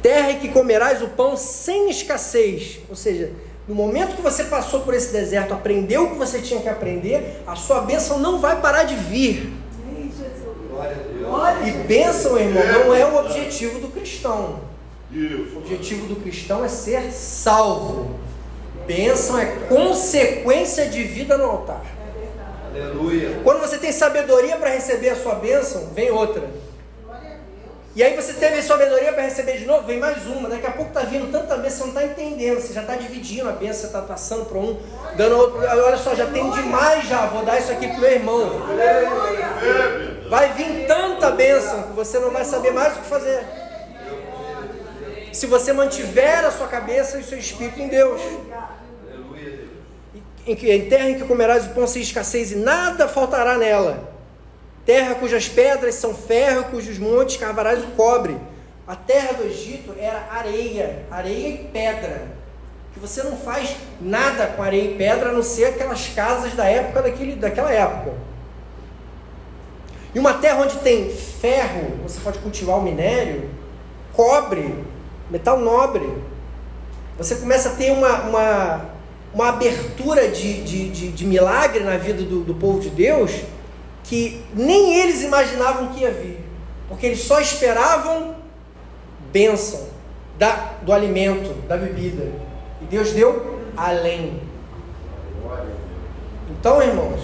Terra 0.00 0.32
em 0.32 0.38
que 0.38 0.48
comerás 0.48 1.02
o 1.02 1.08
pão 1.08 1.36
sem 1.36 1.90
escassez, 1.90 2.78
ou 2.88 2.96
seja, 2.96 3.32
no 3.68 3.74
momento 3.74 4.14
que 4.14 4.22
você 4.22 4.44
passou 4.44 4.80
por 4.80 4.94
esse 4.94 5.12
deserto, 5.12 5.52
aprendeu 5.52 6.04
o 6.04 6.10
que 6.10 6.16
você 6.16 6.40
tinha 6.40 6.60
que 6.60 6.68
aprender, 6.68 7.42
a 7.46 7.56
sua 7.56 7.80
bênção 7.80 8.18
não 8.18 8.38
vai 8.38 8.60
parar 8.60 8.84
de 8.84 8.94
vir. 8.94 9.52
E 11.66 11.70
bênção, 11.86 12.38
irmão, 12.38 12.62
não 12.64 12.94
é 12.94 13.04
o 13.04 13.16
objetivo 13.16 13.80
do 13.80 13.88
cristão. 13.88 14.60
O 15.12 15.58
objetivo 15.58 16.06
do 16.06 16.16
cristão 16.16 16.64
é 16.64 16.68
ser 16.68 17.10
salvo. 17.10 18.14
Bênção 18.86 19.38
é 19.38 19.46
consequência 19.68 20.86
de 20.86 21.02
vida 21.02 21.36
no 21.36 21.44
altar. 21.44 21.84
Aleluia. 22.70 23.40
Quando 23.42 23.60
você 23.60 23.78
tem 23.78 23.90
sabedoria 23.90 24.56
para 24.56 24.70
receber 24.70 25.08
a 25.08 25.16
sua 25.16 25.34
bênção, 25.34 25.88
vem 25.92 26.10
outra. 26.10 26.48
E 27.96 28.02
aí 28.02 28.14
você 28.14 28.34
teve 28.34 28.60
sabedoria 28.60 29.10
para 29.10 29.22
receber 29.22 29.56
de 29.56 29.64
novo, 29.64 29.86
vem 29.86 29.98
mais 29.98 30.26
uma. 30.26 30.50
Daqui 30.50 30.66
a 30.66 30.70
pouco 30.70 30.92
tá 30.92 31.00
vindo 31.00 31.32
tanta 31.32 31.56
bênção, 31.56 31.78
você 31.78 31.94
não 31.94 32.02
está 32.02 32.04
entendendo. 32.04 32.60
Você 32.60 32.74
já 32.74 32.82
está 32.82 32.94
dividindo 32.94 33.48
a 33.48 33.52
bênção, 33.52 33.80
você 33.80 33.86
está 33.86 34.02
passando 34.02 34.44
para 34.44 34.58
um, 34.58 34.78
dando 35.16 35.34
outro. 35.38 35.60
Olha 35.60 35.96
só, 35.96 36.14
já 36.14 36.26
tem 36.26 36.50
demais 36.50 37.08
já, 37.08 37.24
vou 37.24 37.42
dar 37.42 37.58
isso 37.58 37.72
aqui 37.72 37.88
pro 37.88 38.00
meu 38.00 38.10
irmão. 38.10 38.52
Vai 40.28 40.52
vir 40.52 40.86
tanta 40.86 41.30
bênção 41.30 41.84
que 41.84 41.92
você 41.94 42.18
não 42.18 42.30
vai 42.30 42.44
saber 42.44 42.70
mais 42.70 42.94
o 42.98 43.00
que 43.00 43.06
fazer 43.06 43.42
se 45.32 45.46
você 45.46 45.72
mantiver 45.72 46.44
a 46.44 46.50
sua 46.50 46.66
cabeça 46.66 47.16
e 47.16 47.20
o 47.20 47.24
seu 47.24 47.38
espírito 47.38 47.80
em 47.80 47.88
Deus. 47.88 48.20
Em, 50.46 50.52
em 50.52 50.88
terra 50.88 51.08
em 51.08 51.14
que 51.14 51.24
comerás 51.24 51.64
o 51.64 51.70
pão 51.70 51.86
sem 51.86 52.02
escassez 52.02 52.52
e 52.52 52.56
nada 52.56 53.08
faltará 53.08 53.56
nela. 53.56 54.15
Terra 54.86 55.16
cujas 55.16 55.48
pedras 55.48 55.96
são 55.96 56.14
ferro, 56.14 56.66
cujos 56.70 56.96
montes 56.96 57.36
cavarás 57.36 57.82
o 57.82 57.88
cobre. 57.88 58.36
A 58.86 58.94
terra 58.94 59.32
do 59.32 59.42
Egito 59.42 59.92
era 59.98 60.28
areia, 60.30 61.04
areia 61.10 61.48
e 61.48 61.58
pedra. 61.72 62.28
Que 62.94 63.00
você 63.00 63.24
não 63.24 63.36
faz 63.36 63.74
nada 64.00 64.46
com 64.46 64.62
areia 64.62 64.92
e 64.92 64.94
pedra 64.94 65.30
a 65.30 65.32
não 65.32 65.42
ser 65.42 65.64
aquelas 65.64 66.06
casas 66.10 66.54
da 66.54 66.66
época 66.66 67.02
daquele, 67.02 67.34
daquela 67.34 67.72
época. 67.72 68.12
E 70.14 70.20
uma 70.20 70.34
terra 70.34 70.62
onde 70.62 70.76
tem 70.78 71.10
ferro, 71.10 71.98
você 72.04 72.20
pode 72.20 72.38
cultivar 72.38 72.78
o 72.78 72.82
minério, 72.82 73.50
cobre, 74.12 74.72
metal 75.28 75.58
nobre. 75.58 76.08
Você 77.18 77.34
começa 77.34 77.70
a 77.70 77.72
ter 77.72 77.90
uma, 77.90 78.20
uma, 78.20 78.86
uma 79.34 79.48
abertura 79.48 80.28
de, 80.28 80.62
de, 80.62 80.90
de, 80.90 81.08
de 81.08 81.26
milagre 81.26 81.82
na 81.82 81.96
vida 81.96 82.22
do, 82.22 82.44
do 82.44 82.54
povo 82.54 82.78
de 82.78 82.88
Deus 82.88 83.32
que 84.06 84.42
nem 84.54 85.00
eles 85.00 85.22
imaginavam 85.22 85.88
que 85.88 86.00
ia 86.00 86.10
vir, 86.10 86.38
porque 86.88 87.06
eles 87.06 87.20
só 87.20 87.40
esperavam 87.40 88.36
bênção 89.32 89.88
da, 90.38 90.74
do 90.82 90.92
alimento, 90.92 91.52
da 91.66 91.76
bebida. 91.76 92.32
E 92.80 92.84
Deus 92.84 93.12
deu 93.12 93.60
além. 93.76 94.40
Então, 96.50 96.80
irmãos, 96.80 97.20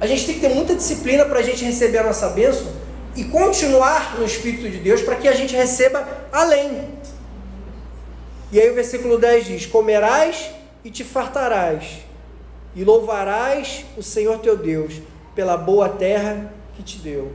a 0.00 0.06
gente 0.06 0.26
tem 0.26 0.34
que 0.34 0.40
ter 0.40 0.54
muita 0.54 0.74
disciplina 0.74 1.24
para 1.24 1.38
a 1.38 1.42
gente 1.42 1.64
receber 1.64 1.98
a 1.98 2.04
nossa 2.04 2.28
bênção 2.28 2.70
e 3.16 3.24
continuar 3.24 4.18
no 4.18 4.26
Espírito 4.26 4.68
de 4.68 4.78
Deus 4.78 5.00
para 5.00 5.16
que 5.16 5.26
a 5.26 5.32
gente 5.32 5.56
receba 5.56 6.06
além. 6.30 6.88
E 8.52 8.60
aí 8.60 8.70
o 8.70 8.74
versículo 8.74 9.18
10 9.18 9.46
diz: 9.46 9.66
Comerás 9.66 10.50
e 10.84 10.90
te 10.90 11.02
fartarás, 11.02 12.05
e 12.76 12.84
louvarás 12.84 13.84
o 13.96 14.02
Senhor 14.02 14.38
teu 14.38 14.56
Deus 14.56 15.00
pela 15.34 15.56
boa 15.56 15.88
terra 15.88 16.52
que 16.76 16.82
te 16.84 16.98
deu. 16.98 17.32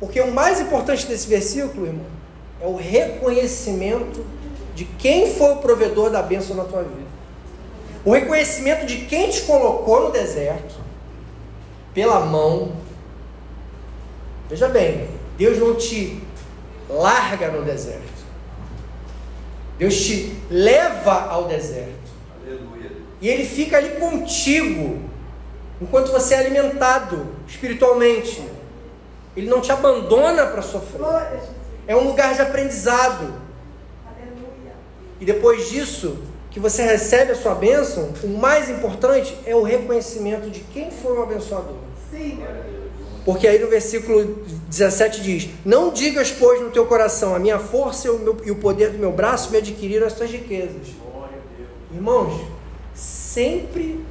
Porque 0.00 0.20
o 0.20 0.32
mais 0.32 0.60
importante 0.60 1.06
desse 1.06 1.28
versículo, 1.28 1.86
irmão, 1.86 2.06
é 2.60 2.66
o 2.66 2.74
reconhecimento 2.74 4.24
de 4.74 4.84
quem 4.84 5.32
foi 5.32 5.52
o 5.52 5.58
provedor 5.58 6.10
da 6.10 6.22
bênção 6.22 6.56
na 6.56 6.64
tua 6.64 6.82
vida. 6.82 7.10
O 8.04 8.12
reconhecimento 8.12 8.84
de 8.84 9.04
quem 9.04 9.30
te 9.30 9.42
colocou 9.42 10.04
no 10.04 10.10
deserto, 10.10 10.74
pela 11.94 12.20
mão, 12.20 12.72
Veja 14.50 14.66
bem, 14.66 15.08
Deus 15.38 15.58
não 15.58 15.76
te 15.76 16.20
larga 16.88 17.52
no 17.52 17.62
deserto. 17.62 18.02
Deus 19.78 19.96
te 19.96 20.36
leva 20.50 21.28
ao 21.30 21.44
deserto. 21.44 21.99
E 23.20 23.28
ele 23.28 23.44
fica 23.44 23.76
ali 23.76 23.90
contigo 24.00 24.98
enquanto 25.80 26.10
você 26.10 26.34
é 26.34 26.38
alimentado 26.38 27.26
espiritualmente. 27.46 28.42
Ele 29.36 29.48
não 29.48 29.60
te 29.60 29.70
abandona 29.70 30.46
para 30.46 30.62
sofrer. 30.62 31.00
É 31.86 31.94
um 31.94 32.04
lugar 32.04 32.34
de 32.34 32.42
aprendizado. 32.42 33.32
E 35.20 35.24
depois 35.24 35.68
disso, 35.68 36.18
que 36.50 36.58
você 36.58 36.82
recebe 36.82 37.32
a 37.32 37.34
sua 37.34 37.54
bênção, 37.54 38.10
o 38.24 38.28
mais 38.28 38.68
importante 38.70 39.36
é 39.44 39.54
o 39.54 39.62
reconhecimento 39.62 40.50
de 40.50 40.60
quem 40.60 40.90
foi 40.90 41.16
o 41.16 41.22
abençoador. 41.22 41.76
Sim. 42.10 42.42
Porque 43.24 43.46
aí 43.46 43.58
no 43.58 43.68
versículo 43.68 44.42
17 44.68 45.20
diz: 45.20 45.48
Não 45.64 45.92
digas, 45.92 46.32
pois, 46.32 46.60
no 46.60 46.70
teu 46.70 46.86
coração, 46.86 47.34
a 47.34 47.38
minha 47.38 47.58
força 47.58 48.08
e 48.08 48.10
o, 48.10 48.18
meu, 48.18 48.36
e 48.44 48.50
o 48.50 48.56
poder 48.56 48.90
do 48.90 48.98
meu 48.98 49.12
braço 49.12 49.50
me 49.50 49.58
adquiriram 49.58 50.06
estas 50.06 50.30
riquezas. 50.30 50.88
Irmãos, 51.92 52.40
sempre, 53.32 54.04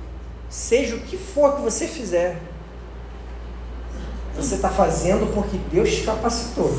seja 0.49 0.95
o 0.95 0.99
que 1.01 1.17
for 1.17 1.55
que 1.55 1.61
você 1.61 1.87
fizer, 1.87 2.37
você 4.35 4.55
está 4.55 4.69
fazendo 4.69 5.33
porque 5.33 5.57
Deus 5.71 5.89
te 5.89 6.03
capacitou. 6.03 6.73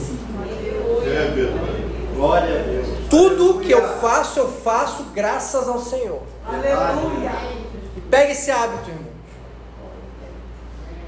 Glória 2.14 2.60
a 2.60 2.62
Deus. 2.62 2.88
Tudo 3.10 3.60
que 3.60 3.70
eu 3.70 3.98
faço, 4.00 4.40
eu 4.40 4.48
faço 4.48 5.04
graças 5.14 5.68
ao 5.68 5.80
Senhor. 5.80 6.22
Aleluia. 6.46 7.32
E 7.96 8.00
pegue 8.00 8.32
esse 8.32 8.50
hábito, 8.50 8.88
irmão. 8.88 9.10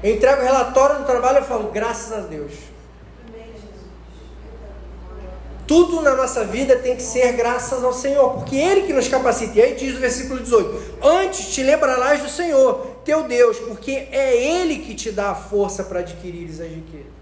Eu 0.03 0.15
entrego 0.15 0.41
o 0.41 0.43
relatório 0.43 0.99
no 0.99 1.05
trabalho 1.05 1.39
e 1.39 1.47
falo, 1.47 1.71
graças 1.71 2.11
a 2.11 2.21
Deus. 2.27 2.51
Tudo 5.65 6.01
na 6.01 6.13
nossa 6.15 6.43
vida 6.43 6.75
tem 6.75 6.95
que 6.95 7.03
ser 7.03 7.31
graças 7.33 7.83
ao 7.83 7.93
Senhor, 7.93 8.31
porque 8.31 8.55
Ele 8.55 8.81
que 8.81 8.93
nos 8.93 9.07
capacita. 9.07 9.57
E 9.57 9.61
aí 9.61 9.75
diz 9.75 9.95
o 9.95 9.99
versículo 9.99 10.39
18: 10.39 10.97
Antes 11.01 11.47
te 11.53 11.63
lembrarás 11.63 12.21
do 12.21 12.29
Senhor, 12.29 12.97
teu 13.05 13.23
Deus, 13.23 13.57
porque 13.59 13.91
é 14.11 14.35
Ele 14.35 14.79
que 14.79 14.93
te 14.93 15.11
dá 15.11 15.31
a 15.31 15.35
força 15.35 15.83
para 15.83 15.99
adquirir 15.99 16.49
as 16.49 16.59
riquezas. 16.59 17.13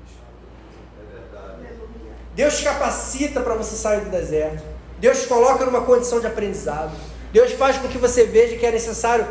Deus 2.34 2.58
te 2.58 2.64
capacita 2.64 3.42
para 3.42 3.54
você 3.56 3.76
sair 3.76 4.02
do 4.02 4.10
deserto. 4.10 4.64
Deus 5.00 5.22
te 5.22 5.28
coloca 5.28 5.66
numa 5.66 5.82
condição 5.82 6.20
de 6.20 6.28
aprendizado. 6.28 6.92
Deus 7.32 7.52
faz 7.54 7.78
com 7.78 7.88
que 7.88 7.98
você 7.98 8.26
veja 8.26 8.58
que 8.58 8.66
é 8.66 8.72
necessário 8.72 9.28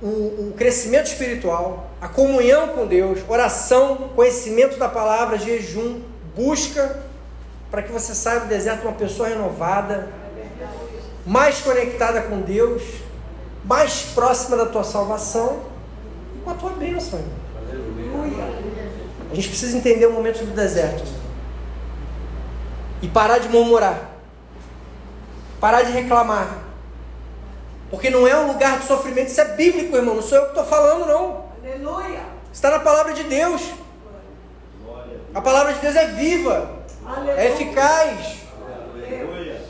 o, 0.00 0.06
o 0.06 0.54
crescimento 0.56 1.06
espiritual, 1.06 1.90
a 2.00 2.08
comunhão 2.08 2.68
com 2.68 2.86
Deus, 2.86 3.20
oração, 3.28 4.10
conhecimento 4.14 4.78
da 4.78 4.88
palavra, 4.88 5.38
jejum, 5.38 6.00
busca, 6.36 7.02
para 7.70 7.82
que 7.82 7.92
você 7.92 8.14
saia 8.14 8.40
do 8.40 8.46
deserto 8.46 8.82
uma 8.82 8.94
pessoa 8.94 9.28
renovada, 9.28 10.08
mais 11.26 11.60
conectada 11.60 12.22
com 12.22 12.40
Deus, 12.40 12.82
mais 13.64 14.02
próxima 14.14 14.56
da 14.56 14.66
tua 14.66 14.84
salvação 14.84 15.60
e 16.36 16.40
com 16.40 16.50
a 16.50 16.54
tua 16.54 16.70
bênção. 16.70 17.22
A 19.30 19.34
gente 19.34 19.48
precisa 19.48 19.76
entender 19.76 20.06
o 20.06 20.12
momento 20.12 20.44
do 20.44 20.54
deserto 20.54 21.04
e 23.02 23.08
parar 23.08 23.38
de 23.38 23.48
murmurar, 23.48 24.10
parar 25.60 25.82
de 25.82 25.92
reclamar, 25.92 26.68
porque 27.90 28.10
não 28.10 28.26
é 28.26 28.36
um 28.38 28.48
lugar 28.48 28.78
de 28.78 28.86
sofrimento, 28.86 29.28
isso 29.28 29.40
é 29.40 29.54
bíblico, 29.54 29.96
irmão. 29.96 30.14
Não 30.14 30.22
sou 30.22 30.38
eu 30.38 30.44
que 30.44 30.50
estou 30.50 30.64
falando, 30.64 31.06
não. 31.06 31.44
Aleluia. 31.62 32.20
Está 32.52 32.70
na 32.70 32.80
palavra 32.80 33.12
de 33.12 33.24
Deus. 33.24 33.62
A 35.34 35.40
palavra 35.40 35.74
de 35.74 35.80
Deus 35.80 35.94
é 35.94 36.06
viva, 36.06 36.77
Aleluia. 37.08 37.32
é 37.32 37.52
eficaz. 37.52 38.38
Aleluia. 38.94 39.60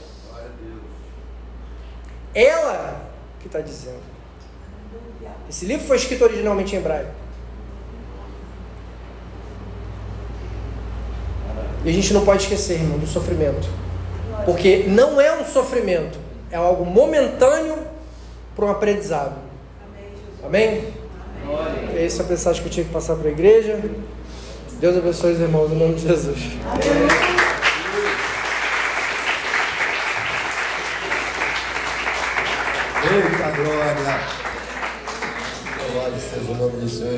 Ela 2.35 3.09
que 3.41 3.47
está 3.47 3.61
dizendo. 3.61 4.01
Esse 5.49 5.65
livro 5.65 5.87
foi 5.87 5.97
escrito 5.97 6.25
originalmente 6.25 6.75
em 6.75 6.79
hebraico. 6.79 7.11
E 11.85 11.89
a 11.89 11.93
gente 11.93 12.13
não 12.13 12.25
pode 12.25 12.43
esquecer, 12.43 12.75
irmão, 12.75 12.99
do 12.99 13.07
sofrimento. 13.07 13.69
Porque 14.45 14.85
não 14.89 15.21
é 15.21 15.33
um 15.41 15.45
sofrimento, 15.45 16.19
é 16.51 16.57
algo 16.57 16.85
momentâneo 16.85 17.79
para 18.55 18.67
um 18.67 18.71
aprendizado. 18.71 19.37
Amém? 20.45 20.93
É 21.95 22.05
essa 22.05 22.23
a 22.23 22.27
mensagem 22.27 22.63
que 22.63 22.69
eu 22.69 22.73
tinha 22.73 22.87
que 22.87 22.93
passar 22.93 23.17
para 23.17 23.29
a 23.29 23.33
igreja. 23.33 23.81
Deus 24.81 24.97
abençoe 24.97 25.33
os 25.33 25.41
irmãos, 25.41 25.73
em 25.73 25.75
nome 25.75 25.95
de 25.95 26.03
Jesus. 26.03 26.39
Eita 33.03 33.51
glória! 33.57 34.21
Louvado 35.83 36.21
seja 36.21 36.53
o 36.53 36.55
nome 36.55 36.77
do 36.81 36.89
Senhor. 36.89 37.09